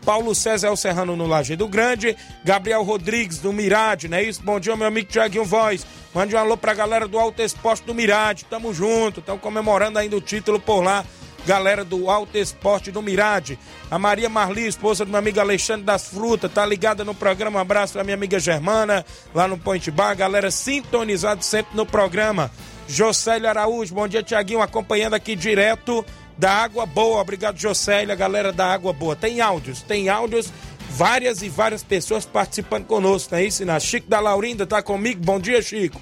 [0.04, 4.42] Paulo César El Serrano no Lajeado Grande, Gabriel Rodrigues do Mirade, não é isso?
[4.42, 5.86] Bom dia, meu amigo Tiaguinho Voz.
[6.14, 10.16] Mande um alô pra galera do Alto Esporte do Mirade, tamo junto, estão comemorando ainda
[10.16, 11.04] o título por lá.
[11.46, 13.58] Galera do Alto Esporte do Mirade.
[13.90, 17.58] A Maria Marli, esposa do meu amigo Alexandre das Frutas, tá ligada no programa.
[17.58, 20.16] Um abraço pra minha amiga Germana, lá no Point Bar.
[20.16, 22.50] Galera sintonizada sempre no programa.
[22.88, 26.04] Josélio Araújo, bom dia, Tiaguinho, acompanhando aqui direto
[26.36, 27.20] da Água Boa.
[27.20, 29.14] Obrigado, Jocélia, galera da Água Boa.
[29.14, 30.52] Tem áudios, tem áudios,
[30.90, 33.88] várias e várias pessoas participando conosco, não é isso, Inácio?
[33.88, 35.20] Chico da Laurinda tá comigo.
[35.24, 36.00] Bom dia, Chico.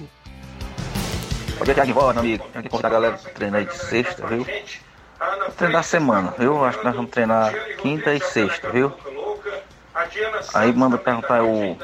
[1.59, 2.45] Bom dia, Thiago, meu amigo.
[2.53, 4.47] Tem que convidar a galera para treinar aí de sexta, viu?
[5.57, 6.65] Treinar semana, viu?
[6.65, 8.93] Acho que nós vamos treinar quinta e sexta, viu?
[10.55, 11.79] Aí manda perguntar o, o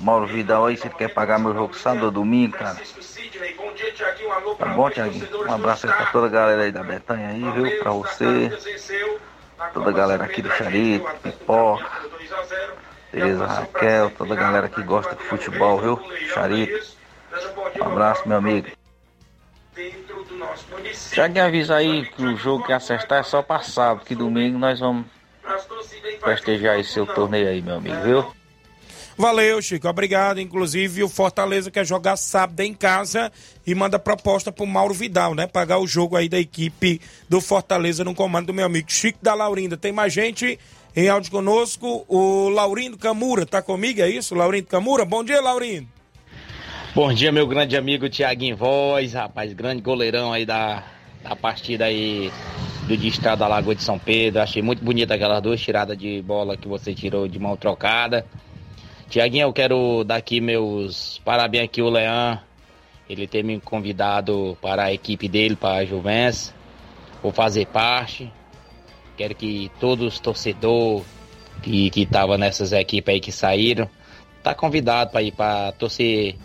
[0.00, 2.76] Mauro Vidal aí se ele quer pagar meu jogo sábado ou domingo, cara.
[4.58, 5.28] Tá bom, Tiaguinho?
[5.46, 7.78] Um abraço aí pra toda a galera aí da Betanha aí, viu?
[7.78, 8.50] Pra você,
[9.72, 11.86] toda a galera aqui do Charito, Pipoca,
[13.12, 16.00] Tereza Raquel, toda a galera que gosta de futebol, viu?
[16.32, 16.94] Charito.
[17.80, 18.68] Um abraço, meu amigo.
[21.12, 25.06] Tiaguinho avisa aí que o jogo que acertar é só passar, porque domingo nós vamos
[26.22, 28.26] festejar esse seu torneio aí, meu amigo, viu?
[29.16, 29.88] Valeu, Chico.
[29.88, 30.40] Obrigado.
[30.40, 33.30] Inclusive, o Fortaleza quer jogar sábado em casa
[33.66, 35.46] e manda proposta pro Mauro Vidal, né?
[35.46, 39.34] Pagar o jogo aí da equipe do Fortaleza no comando do meu amigo Chico da
[39.34, 39.76] Laurinda.
[39.76, 40.58] Tem mais gente
[40.96, 42.04] em áudio conosco.
[42.08, 44.34] O Laurindo Camura tá comigo, é isso?
[44.34, 45.04] Laurindo Camura?
[45.04, 45.93] Bom dia, Laurindo.
[46.94, 50.84] Bom dia, meu grande amigo Tiaguinho Voz, rapaz, grande goleirão aí da,
[51.24, 52.30] da partida aí
[52.86, 54.40] do Distrito da Lagoa de São Pedro.
[54.40, 58.24] Achei muito bonita aquelas duas tiradas de bola que você tirou de mão trocada.
[59.10, 62.38] Tiaguinho, eu quero dar aqui meus parabéns aqui o Leão.
[63.10, 66.54] Ele ter me convidado para a equipe dele, para a Juventus.
[67.20, 68.32] Vou fazer parte.
[69.16, 71.02] Quero que todos os torcedores
[71.60, 73.90] que estavam nessas equipes aí que saíram,
[74.44, 76.36] tá convidado para ir para torcer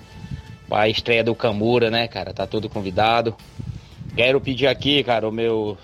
[0.71, 2.33] a estreia do Camura, né, cara?
[2.33, 3.35] Tá tudo convidado.
[4.15, 5.77] Quero pedir aqui, cara, o meu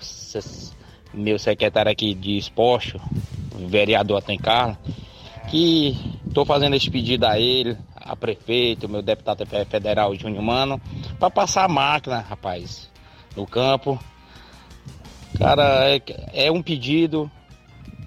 [1.14, 3.00] meu secretário aqui de esporte,
[3.54, 4.78] o vereador Atencar,
[5.48, 5.96] que
[6.34, 10.80] tô fazendo esse pedido a ele, a prefeito, meu deputado federal Júnior Mano,
[11.18, 12.90] para passar a máquina, rapaz,
[13.34, 13.98] no campo.
[15.38, 16.00] Cara, é,
[16.34, 17.30] é um pedido,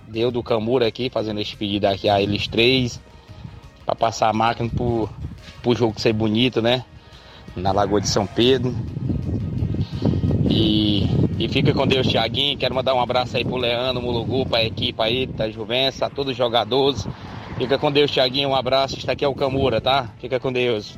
[0.07, 2.99] deu do Camura aqui, fazendo esse pedido aqui a eles três,
[3.85, 5.09] para passar a máquina pro,
[5.61, 6.83] pro jogo ser bonito, né?
[7.55, 8.75] Na Lagoa de São Pedro.
[10.49, 11.07] E,
[11.37, 12.57] e fica com Deus, Thiaguinho.
[12.57, 16.31] Quero mandar um abraço aí pro Leandro, Mulugu, pra equipe aí da Juvença, a todos
[16.31, 17.07] os jogadores.
[17.57, 18.49] Fica com Deus, Thiaguinho.
[18.49, 18.97] Um abraço.
[18.97, 20.09] Está aqui é o Camura, tá?
[20.19, 20.97] Fica com Deus.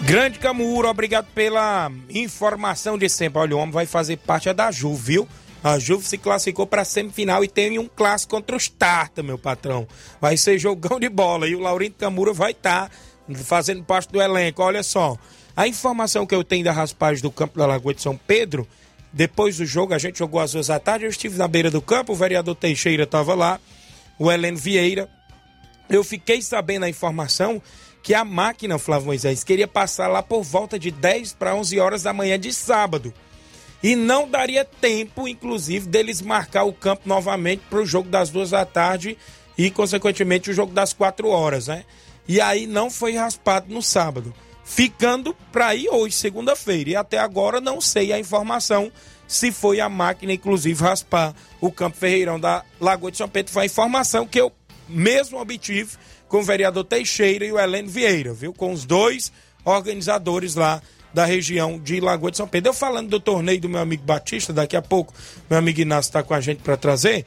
[0.00, 3.40] Grande Camura, obrigado pela informação de sempre.
[3.40, 5.26] Olha, o homem vai fazer parte da Ju, viu?
[5.62, 9.88] A Juve se classificou para semifinal e tem um clássico contra os Tarta, meu patrão.
[10.20, 12.96] Vai ser jogão de bola e o Laurindo Camura vai estar tá
[13.36, 14.62] fazendo parte do elenco.
[14.62, 15.16] Olha só,
[15.56, 18.66] a informação que eu tenho da raspagem do campo da Lagoa de São Pedro,
[19.12, 21.82] depois do jogo, a gente jogou às duas da tarde, eu estive na beira do
[21.82, 23.58] campo, o vereador Teixeira estava lá,
[24.18, 25.08] o Heleno Vieira.
[25.88, 27.62] Eu fiquei sabendo a informação
[28.02, 32.02] que a máquina, Flávio Moisés, queria passar lá por volta de 10 para 11 horas
[32.02, 33.12] da manhã de sábado.
[33.82, 38.50] E não daria tempo, inclusive, deles marcar o campo novamente para o jogo das duas
[38.50, 39.16] da tarde
[39.56, 41.84] e, consequentemente, o jogo das quatro horas, né?
[42.28, 44.34] E aí não foi raspado no sábado
[44.68, 46.90] ficando para ir hoje, segunda-feira.
[46.90, 48.92] E até agora não sei a informação
[49.26, 53.52] se foi a máquina, inclusive, raspar o Campo Ferreirão da Lagoa de São Pedro.
[53.52, 54.52] Foi a informação que eu
[54.88, 55.96] mesmo obtive
[56.28, 58.52] com o vereador Teixeira e o Heleno Vieira, viu?
[58.52, 59.32] Com os dois
[59.64, 62.70] organizadores lá da região de Lagoa de São Pedro.
[62.70, 65.14] Eu falando do torneio do meu amigo Batista, daqui a pouco
[65.48, 67.24] meu amigo Inácio está com a gente para trazer.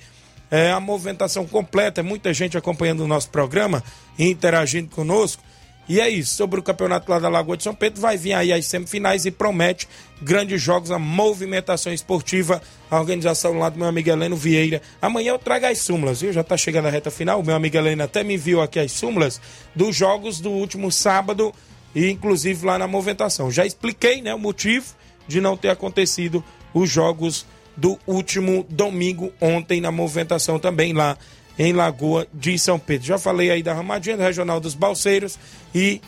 [0.51, 3.81] É a movimentação completa, muita gente acompanhando o nosso programa
[4.19, 5.41] e interagindo conosco.
[5.87, 8.53] E é isso, sobre o campeonato lá da Lagoa de São Pedro, vai vir aí
[8.53, 9.87] as semifinais e promete
[10.21, 14.81] grandes jogos, a movimentação esportiva, a organização lá do meu amigo Heleno Vieira.
[15.01, 16.31] Amanhã eu trago as súmulas, viu?
[16.31, 18.91] Já tá chegando a reta final, o meu amigo Heleno até me enviou aqui as
[18.91, 19.41] súmulas
[19.75, 21.53] dos jogos do último sábado
[21.95, 23.49] e inclusive lá na movimentação.
[23.51, 24.93] Já expliquei, né, o motivo
[25.27, 26.43] de não ter acontecido
[26.73, 27.45] os jogos
[27.75, 31.17] do último domingo ontem na movimentação também lá
[31.57, 33.07] em Lagoa de São Pedro.
[33.07, 35.37] Já falei aí da Ramadinha, do Regional dos Balseiros,
[35.73, 36.01] e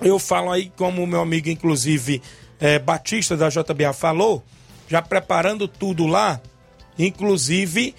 [0.00, 2.22] eu falo aí, como o meu amigo, inclusive,
[2.60, 4.44] é, Batista da JBA falou,
[4.88, 6.40] já preparando tudo lá,
[6.98, 7.94] inclusive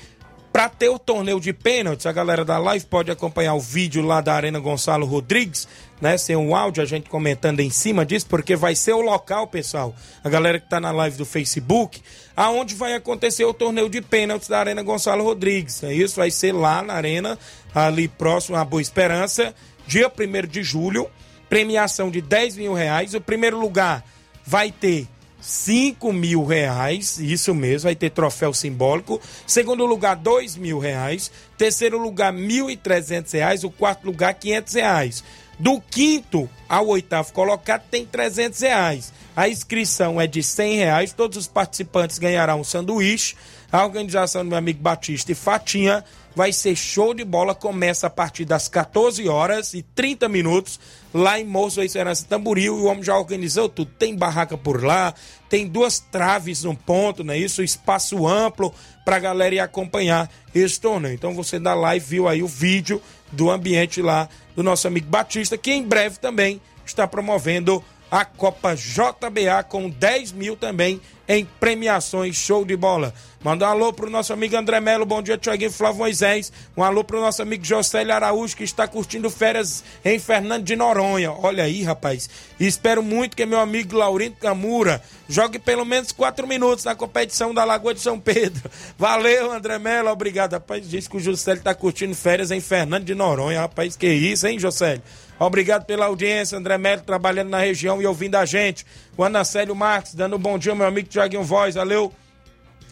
[0.60, 4.20] para ter o torneio de pênaltis, a galera da live pode acompanhar o vídeo lá
[4.20, 5.70] da Arena Gonçalo Rodrigues,
[6.02, 6.18] né?
[6.18, 9.96] Sem um áudio, a gente comentando em cima disso, porque vai ser o local, pessoal.
[10.22, 12.02] A galera que tá na live do Facebook,
[12.36, 15.82] aonde vai acontecer o torneio de pênaltis da Arena Gonçalo Rodrigues.
[15.82, 17.40] É isso, vai ser lá na Arena,
[17.74, 19.56] ali próximo à Boa Esperança,
[19.88, 21.10] dia 1 de julho.
[21.48, 23.14] Premiação de 10 mil reais.
[23.14, 24.04] O primeiro lugar
[24.46, 25.08] vai ter
[25.42, 29.22] 5 mil reais, isso mesmo, vai ter troféu simbólico.
[29.48, 31.32] Segundo lugar, 2 mil reais.
[31.58, 33.64] Terceiro lugar, 1.300 reais.
[33.64, 35.24] O quarto lugar, 500 reais.
[35.58, 39.14] Do quinto ao oitavo colocado tem 300 reais.
[39.36, 41.14] A inscrição é de 100 reais.
[41.14, 43.36] Todos os participantes ganharão um sanduíche.
[43.72, 46.04] A organização do meu amigo Batista e Fatinha
[46.36, 47.56] vai ser show de bola.
[47.56, 50.80] Começa a partir das 14 horas e 30 minutos
[51.14, 52.78] lá em Moço Esperança Tamboril.
[52.78, 53.92] E o homem já organizou tudo.
[53.98, 55.14] Tem barraca por lá,
[55.50, 57.64] tem duas traves no ponto, não é isso?
[57.64, 58.74] Espaço amplo
[59.04, 61.16] para a galera ir acompanhar esse torneio.
[61.16, 63.02] Então você da live viu aí o vídeo
[63.32, 68.76] do ambiente lá do nosso amigo Batista, que em breve também está promovendo a Copa
[68.76, 72.36] JBA com 10 mil também em premiações.
[72.36, 73.14] Show de bola.
[73.42, 76.52] Manda um alô pro nosso amigo André Melo, bom dia, Tiaguinho Flávio Moisés.
[76.76, 81.32] Um alô pro nosso amigo Josélio Araújo, que está curtindo férias em Fernando de Noronha.
[81.32, 82.30] Olha aí, rapaz.
[82.60, 87.64] Espero muito que meu amigo Laurindo Camura jogue pelo menos quatro minutos na competição da
[87.64, 88.70] Lagoa de São Pedro.
[88.98, 90.54] Valeu, André Melo, obrigado.
[90.54, 93.62] Rapaz, diz que o Josélio está curtindo férias em Fernando de Noronha.
[93.62, 95.04] Rapaz, que isso, hein, Josélio?
[95.40, 98.86] Obrigado pela audiência, André Melo, trabalhando na região e ouvindo a gente.
[99.16, 102.14] O Anacélio Marques, dando um bom dia, meu amigo Tiaguinho Voz, valeu.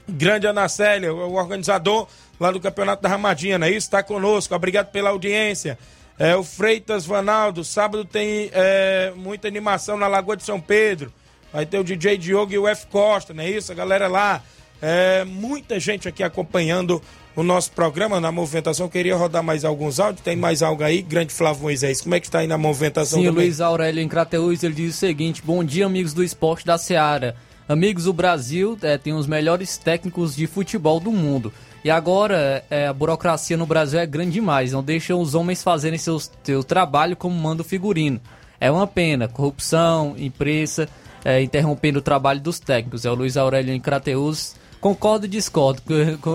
[0.08, 2.08] Grande Anacélia, o organizador
[2.40, 3.88] lá do Campeonato da Ramadinha, não é isso?
[3.88, 5.78] Está conosco, obrigado pela audiência.
[6.18, 11.12] É, o Freitas Vanaldo, sábado tem é, muita animação na Lagoa de São Pedro.
[11.52, 13.72] Vai ter o DJ Diogo e o F Costa, não é isso?
[13.72, 14.42] A galera lá.
[14.82, 17.02] É, muita gente aqui acompanhando
[17.38, 18.90] o nosso programa na movimentação.
[18.90, 20.24] Queria rodar mais alguns áudios.
[20.24, 21.04] Tem mais algo aí?
[21.04, 23.20] Grande Flávio Moisés, como é que está aí na movimentação?
[23.20, 23.46] Sim, também?
[23.46, 27.36] Luiz Aurélio em Crateus, ele diz o seguinte: Bom dia, amigos do esporte da Seara.
[27.70, 31.54] Amigos, o Brasil é, tem os melhores técnicos de futebol do mundo.
[31.84, 36.00] E agora é, a burocracia no Brasil é grande demais, não deixam os homens fazerem
[36.00, 38.20] seus, seu trabalho como manda o figurino.
[38.60, 40.90] É uma pena, corrupção, imprensa,
[41.24, 43.06] é, interrompendo o trabalho dos técnicos.
[43.06, 44.56] É o Luiz Aurélio em Crateus.
[44.80, 45.82] Concordo e discordo.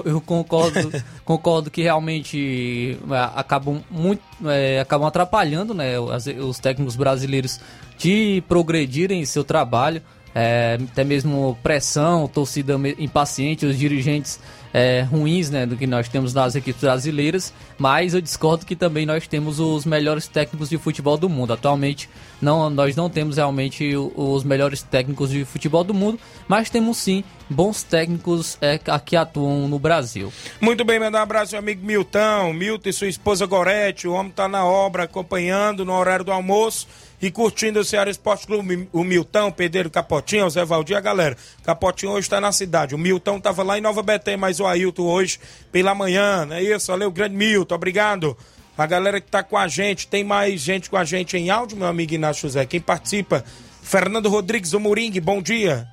[0.05, 0.91] Eu concordo,
[1.25, 7.61] concordo que realmente é, acabam muito, é, acabam atrapalhando, né, os, os técnicos brasileiros
[7.97, 10.03] de progredirem em seu trabalho
[10.35, 14.41] é, até mesmo pressão, torcida impaciente, os dirigentes
[14.73, 19.05] é, ruins né, do que nós temos nas equipes brasileiras, mas eu discordo que também
[19.05, 21.53] nós temos os melhores técnicos de futebol do mundo.
[21.53, 22.09] Atualmente
[22.41, 26.19] não, nós não temos realmente os melhores técnicos de futebol do mundo,
[26.49, 30.33] mas temos sim bons técnicos é, que atuam no Brasil.
[30.61, 34.31] Muito bem, mandar um abraço ao amigo Milton, Milton e sua esposa Gorete, o homem
[34.31, 36.87] está na obra acompanhando no horário do almoço
[37.23, 41.37] e curtindo o Ceará Esporte Clube, o Milton, Pedro Capotinho, o Zé Valdir, a galera.
[41.63, 42.97] Capotinho hoje está na cidade.
[42.97, 45.39] O Milton estava lá em Nova Betém, mas o Ailton hoje
[45.71, 46.91] pela manhã, é isso?
[46.91, 48.37] Valeu, grande Milton, obrigado.
[48.77, 51.77] A galera que está com a gente, tem mais gente com a gente em áudio,
[51.77, 52.67] meu amigo Inácio José.
[52.67, 53.45] Quem participa?
[53.83, 55.87] Fernando Rodrigues do Moringue, bom dia.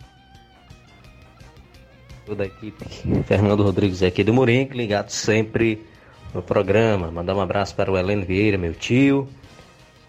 [2.26, 2.86] Toda a equipe,
[3.28, 5.86] Fernando Rodrigues aqui do Moringue, ligado sempre
[6.34, 7.12] no programa.
[7.12, 9.28] Mandar um abraço para o Heleno Vieira, meu tio,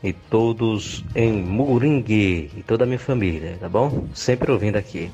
[0.02, 4.06] e todos em Moringue e toda a minha família, tá bom?
[4.14, 5.10] Sempre ouvindo aqui.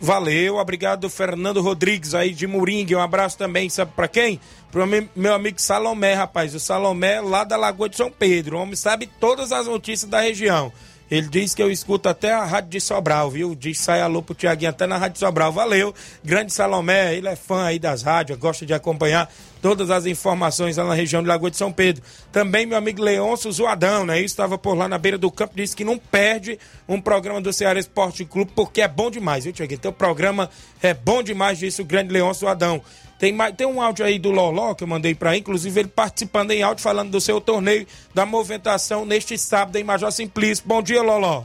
[0.00, 2.96] Valeu, obrigado Fernando Rodrigues aí de Moringue.
[2.96, 4.40] Um abraço também, sabe para quem?
[4.70, 6.54] Pro meu amigo Salomé, rapaz.
[6.54, 8.56] O Salomé lá da Lagoa de São Pedro.
[8.56, 10.72] O homem sabe todas as notícias da região.
[11.08, 13.54] Ele diz que eu escuto até a Rádio de Sobral, viu?
[13.54, 15.52] Diz sai alô pro Tiaguinho até na Rádio de Sobral.
[15.52, 15.94] Valeu.
[16.24, 19.30] Grande Salomé, ele é fã aí das rádios, gosta de acompanhar
[19.62, 22.02] todas as informações lá na região de Lagoa de São Pedro.
[22.32, 24.20] Também meu amigo Leôncio Zoadão, né?
[24.20, 26.58] Estava por lá na beira do campo, disse que não perde
[26.88, 29.80] um programa do Ceará Esporte Clube, porque é bom demais, viu, Tiaguinho?
[29.80, 30.50] Teu programa
[30.82, 32.82] é bom demais, disse o grande Leôncio Zoadão.
[33.18, 36.50] Tem, mais, tem um áudio aí do Loló que eu mandei para inclusive ele participando
[36.50, 40.64] em áudio falando do seu torneio da movimentação neste sábado em Major Simplício.
[40.66, 41.44] Bom dia, Loló.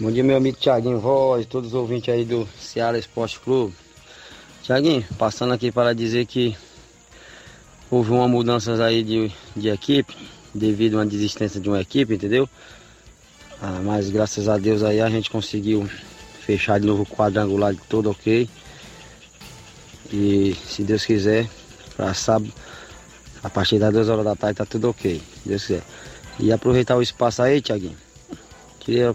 [0.00, 3.74] Bom dia, meu amigo Tiaguinho Voz, todos os ouvintes aí do Ceará Esporte Clube.
[4.66, 6.56] Tiaguinho, passando aqui para dizer que
[7.88, 10.12] houve uma mudança aí de, de equipe,
[10.52, 12.48] devido a uma desistência de uma equipe, entendeu?
[13.62, 15.88] Ah, mas graças a Deus aí a gente conseguiu
[16.40, 18.50] fechar de novo o quadrangular de todo ok.
[20.12, 21.48] E se Deus quiser,
[21.96, 22.52] para sábado,
[23.44, 25.22] a partir das 2 horas da tarde tá tudo ok.
[25.44, 25.82] Se Deus quiser.
[26.40, 27.96] E aproveitar o espaço aí, Tiaguinho.
[28.80, 29.14] Queria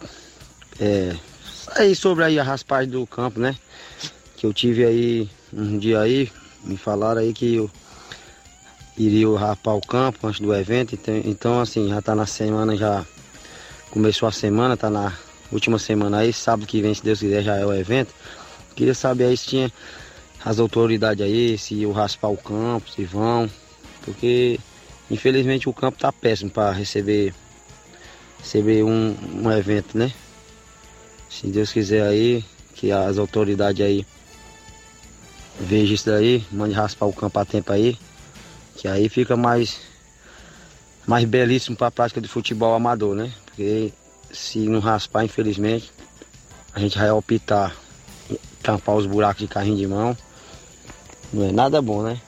[0.80, 3.54] é, sair sobre aí a raspagem do campo, né?
[4.38, 6.32] Que eu tive aí um dia aí,
[6.64, 7.72] me falaram aí que eu
[8.98, 10.96] iria rapar o campo antes do evento.
[10.96, 13.06] Então, então assim, já tá na semana, já
[13.90, 15.14] começou a semana, tá na
[15.52, 18.14] última semana aí, sábado que vem, se Deus quiser, já é o evento.
[18.76, 19.72] Queria saber aí se tinha
[20.44, 23.50] as autoridades aí, se o raspar o campo, se vão,
[24.04, 24.60] porque
[25.10, 27.34] infelizmente o campo tá péssimo para receber
[28.40, 30.12] receber um, um evento, né?
[31.30, 32.44] Se Deus quiser aí,
[32.74, 34.06] que as autoridades aí
[35.60, 37.98] vejam isso daí, mande raspar o campo a tempo aí,
[38.76, 39.80] que aí fica mais
[41.06, 43.34] mais belíssimo para a prática de futebol amador, né?
[43.46, 43.92] Porque
[44.32, 45.92] se não raspar, infelizmente,
[46.74, 47.76] a gente vai optar
[48.62, 50.16] tampar os buracos de carrinho de mão
[51.34, 52.20] não é nada bom, né?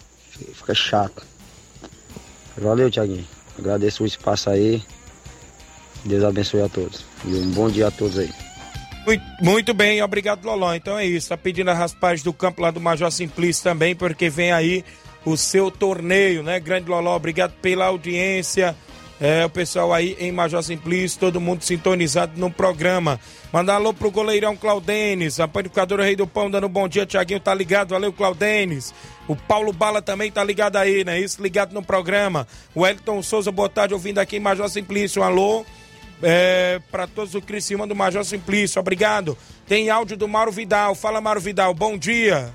[0.53, 1.23] Fica chato.
[2.57, 3.27] Valeu, Tiaguinho.
[3.57, 4.81] Agradeço o espaço aí.
[6.05, 7.03] Deus abençoe a todos.
[7.25, 8.31] E um bom dia a todos aí.
[9.41, 10.73] Muito, bem, obrigado, Loló.
[10.73, 11.29] Então é isso.
[11.29, 14.83] Tá pedindo a raspagem do campo lá do Major Simplício também, porque vem aí
[15.25, 16.59] o seu torneio, né?
[16.59, 18.75] Grande Loló, obrigado pela audiência.
[19.21, 23.19] É, o pessoal aí em Major Simplício, todo mundo sintonizado no programa.
[23.53, 27.39] Mandar alô pro goleirão Claudenes, a panificadora Rei do Pão dando um bom dia, Tiaguinho
[27.39, 28.93] tá ligado, valeu Claudenes.
[29.27, 31.19] O Paulo Bala também tá ligado aí, né?
[31.19, 32.47] Isso, ligado no programa.
[32.75, 35.65] O Elton Souza, boa tarde, ouvindo aqui em Major Simplício, alô.
[36.21, 39.37] É, para todos o Criciúma do Major Simplício, obrigado.
[39.67, 42.53] Tem áudio do Mauro Vidal, fala Mauro Vidal, bom dia.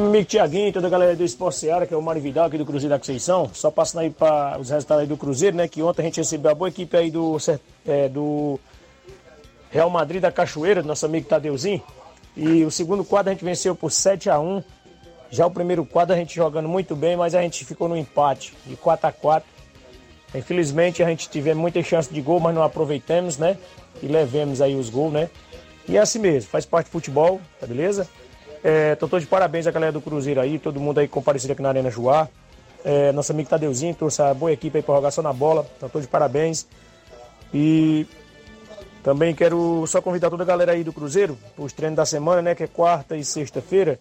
[0.00, 2.56] Meu amigo Tiaguinho, toda a galera do Esporte Seara, que é o Mário Vidal aqui
[2.56, 3.50] do Cruzeiro da Conceição.
[3.52, 5.68] Só passando aí para os resultados aí do Cruzeiro, né?
[5.68, 7.36] Que ontem a gente recebeu a boa equipe aí do,
[7.86, 8.58] é, do
[9.70, 11.82] Real Madrid da Cachoeira, do nosso amigo Tadeuzinho.
[12.36, 14.62] E o segundo quadro a gente venceu por 7 a 1
[15.30, 18.54] Já o primeiro quadro a gente jogando muito bem, mas a gente ficou no empate
[18.64, 19.59] de 4 a 4
[20.34, 23.58] Infelizmente a gente teve muita chance de gol, mas não aproveitamos, né?
[24.02, 25.28] E levemos aí os gols, né?
[25.88, 28.08] E é assim mesmo, faz parte do futebol, tá beleza?
[28.62, 31.62] É, tô todo de parabéns a galera do Cruzeiro aí, todo mundo aí comparecido aqui
[31.62, 32.28] na Arena Joá.
[32.84, 35.66] É, nosso amigo Tadeuzinho, trouxe a boa equipe aí pra rogação na bola.
[35.76, 36.66] Então tô de parabéns.
[37.52, 38.06] E
[39.02, 42.42] também quero só convidar toda a galera aí do Cruzeiro para os treinos da semana,
[42.42, 42.54] né?
[42.54, 43.98] Que é quarta e sexta-feira.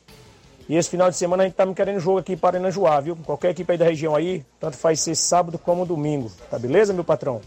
[0.70, 3.16] E esse final de semana a gente tá me querendo jogo aqui para Joá, viu?
[3.26, 6.32] Qualquer equipe aí da região aí, tanto faz ser sábado como domingo.
[6.48, 7.42] Tá beleza, meu patrão?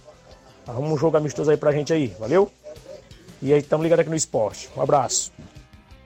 [0.67, 2.51] Arruma um jogo amistoso aí pra gente aí, valeu?
[3.41, 4.69] E aí, estamos ligados aqui no esporte.
[4.77, 5.33] Um abraço.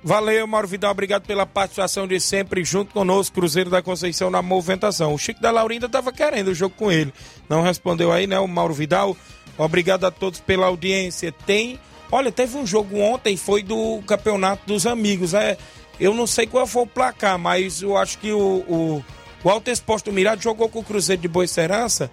[0.04, 5.14] Valeu, Mauro Vidal, obrigado pela participação de sempre junto conosco, Cruzeiro da Conceição na movimentação.
[5.14, 7.12] O Chico da Laurinda estava querendo o jogo com ele,
[7.48, 9.16] não respondeu aí, né, o Mauro Vidal.
[9.58, 11.32] Obrigado a todos pela audiência.
[11.44, 11.80] Tem,
[12.12, 15.58] olha, teve um jogo ontem, foi do Campeonato dos Amigos, é,
[15.98, 19.04] eu não sei qual foi o placar, mas eu acho que o, o,
[19.42, 22.10] o Alto Exposto do Mirade jogou com o Cruzeiro de Boa Serança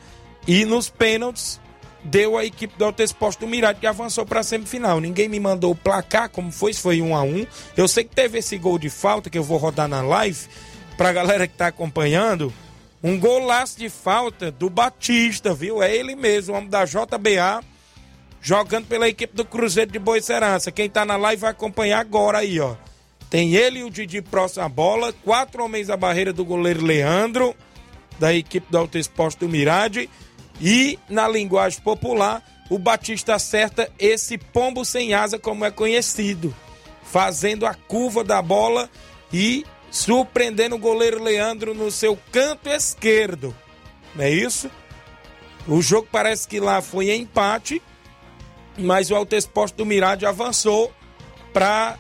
[0.48, 1.60] e nos pênaltis
[2.04, 5.00] deu a equipe do Alto Esporte do Mirade que avançou para a semifinal.
[5.00, 7.46] Ninguém me mandou o placar, como foi, se foi um a um.
[7.78, 10.48] Eu sei que teve esse gol de falta que eu vou rodar na live
[10.98, 12.54] para a galera que está acompanhando.
[13.02, 15.84] Um golaço de falta do Batista, viu?
[15.84, 17.64] É ele mesmo, o homem da JBA,
[18.42, 20.72] jogando pela equipe do Cruzeiro de Boa Serança.
[20.72, 22.76] Quem está na live vai acompanhar agora aí, ó.
[23.34, 27.56] Tem ele e o Didi próximo à bola, quatro homens à barreira do goleiro Leandro,
[28.20, 30.08] da equipe do Alto Esporte do Mirade.
[30.62, 36.56] E, na linguagem popular, o Batista acerta esse pombo sem asa, como é conhecido,
[37.02, 38.88] fazendo a curva da bola
[39.34, 43.56] e surpreendendo o goleiro Leandro no seu canto esquerdo.
[44.14, 44.70] Não é isso?
[45.68, 47.82] O jogo parece que lá foi em empate,
[48.78, 50.94] mas o Alto Esporte do Mirade avançou
[51.52, 51.98] para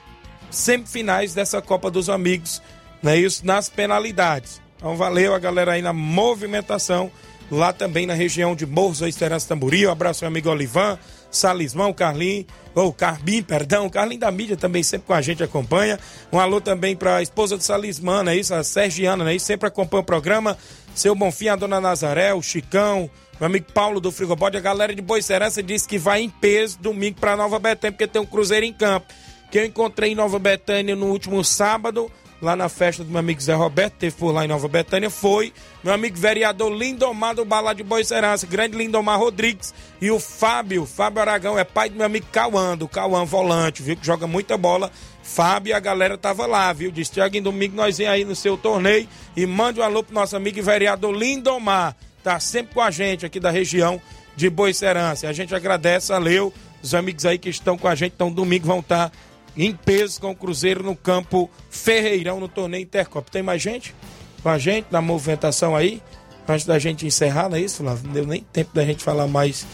[0.54, 2.62] semifinais dessa Copa dos Amigos,
[3.01, 3.45] não é isso?
[3.45, 4.62] Nas penalidades.
[4.78, 7.12] Então valeu a galera aí na movimentação
[7.51, 9.86] lá também na região de Morros Esperança Tamburi.
[9.88, 10.97] Um abraço, meu amigo Olivan,
[11.30, 12.45] Salismão, Carlinho,
[12.76, 15.99] ou Carbim, perdão, Carlinho da mídia também sempre com a gente acompanha.
[16.32, 18.54] Um alô também para a esposa do Salismão, é isso?
[18.54, 19.38] A Sergiana, né?
[19.38, 20.58] Sempre acompanha o programa.
[20.95, 25.01] Seu Bonfim, a dona Nazaré, o Chicão, meu amigo Paulo do Frigobode, a galera de
[25.01, 28.74] Boicerança disse que vai em peso domingo para Nova Betânia, porque tem um cruzeiro em
[28.74, 29.08] campo.
[29.54, 32.10] Que eu encontrei em Nova Betânia no último sábado
[32.41, 35.54] lá na festa do meu amigo Zé Roberto, teve por lá em Nova Betânia, foi
[35.84, 41.22] meu amigo vereador Lindomar do Balá de Boicerança, grande Lindomar Rodrigues, e o Fábio, Fábio
[41.22, 44.91] Aragão, é pai do meu amigo Cauã, do Cauã Volante, viu, que joga muita bola.
[45.22, 46.89] Fábio e a galera tava lá, viu?
[46.89, 50.16] Disse, Tiago, em domingo nós vem aí no seu torneio e mande um alô pro
[50.16, 54.01] nosso amigo vereador Lindomar, tá sempre com a gente aqui da região
[54.36, 55.30] de Boicerança.
[55.30, 56.51] A gente agradece, valeu,
[56.82, 59.18] os amigos aí que estão com a gente, então domingo vão estar tá
[59.56, 63.30] em peso com o Cruzeiro no campo Ferreirão no torneio Intercopa.
[63.32, 63.93] Tem mais gente
[64.41, 66.01] com a gente na movimentação aí?
[66.47, 68.06] Antes da gente encerrar, não é isso, Flávio?
[68.06, 69.66] Não deu nem tempo da gente falar mais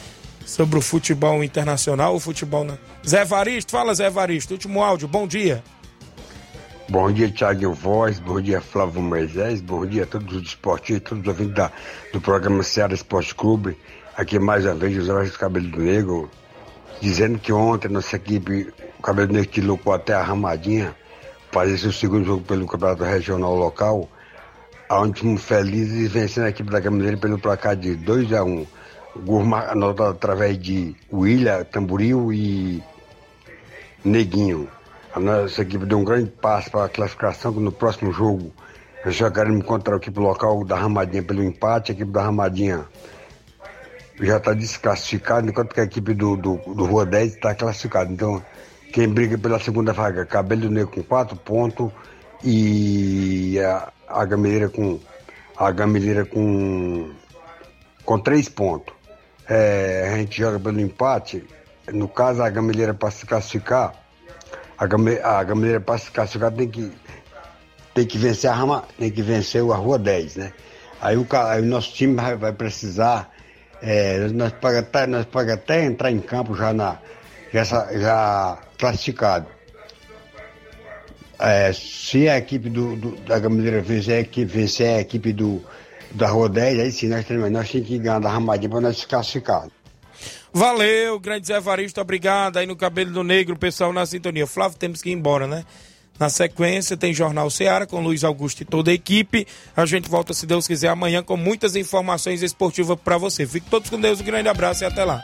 [0.46, 2.78] sobre o futebol internacional, o futebol na.
[3.08, 5.64] Zé Varisto, fala Zé Varisto, último áudio, bom dia.
[6.90, 11.22] Bom dia, Thiago Voz, bom dia, Flávio Moisés, bom dia a todos os esportistas, todos
[11.24, 11.72] os ouvintes da,
[12.12, 13.78] do programa Ceará Esporte Clube.
[14.18, 16.32] Aqui mais uma vez, José Vasco Cabelo do Negro,
[17.00, 20.93] dizendo que ontem nossa equipe, o Cabelo Negro colocou até a Ramadinha,
[21.52, 24.10] fazer seu segundo jogo pelo Campeonato Regional Local,
[24.91, 28.68] onde fomos felizes vencendo a equipe da Camiseira pelo placar de 2 a 1 um.
[29.26, 32.84] Gol anotado através de William, Tamboril e
[34.04, 34.70] Neguinho.
[35.14, 38.52] A nossa equipe deu um grande passo para a classificação, que no próximo jogo
[39.04, 42.86] nós jogaremos contra a equipe local da Ramadinha pelo empate, a equipe da Ramadinha
[44.20, 48.12] já está desclassificado, enquanto que a equipe do, do, do Rua 10 está classificada.
[48.12, 48.43] Então,
[48.92, 51.92] quem briga pela segunda vaga, Cabelo Negro com quatro pontos
[52.44, 55.00] e a, a Gameleira com
[55.56, 57.12] a Gameleira com
[58.04, 58.94] com três pontos.
[59.48, 61.44] É, a gente joga pelo empate.
[61.92, 63.94] No caso, a Gameleira para se classificar,
[64.78, 66.92] a, game, a Gameleira para se classificar tem que
[67.94, 70.54] tem que vencer a Rama, tem que vencer a Rua 10, né?
[71.02, 73.32] Aí o, aí o nosso time vai, vai precisar
[73.82, 76.98] É, nós podemos até, nós pode até entrar em campo já, na,
[77.52, 79.46] já, já classificado.
[81.38, 85.64] É, se a equipe do, do- da Gamineira vencer, vencer a equipe do,
[86.12, 88.98] da Rua 10, aí sim nós temos, nós temos que ganhar da Ramadinha para nós
[88.98, 89.68] se classificar.
[90.52, 92.58] Valeu, grande Zé Varisto, obrigado.
[92.58, 94.48] Aí no Cabelo do Negro, pessoal na sintonia.
[94.48, 95.64] Flávio, temos que ir embora, né?
[96.20, 99.48] Na sequência, tem Jornal Seara com Luiz Augusto e toda a equipe.
[99.78, 103.46] A gente volta, se Deus quiser, amanhã com muitas informações esportivas para você.
[103.48, 105.24] Fique todos com Deus, um grande abraço e até lá.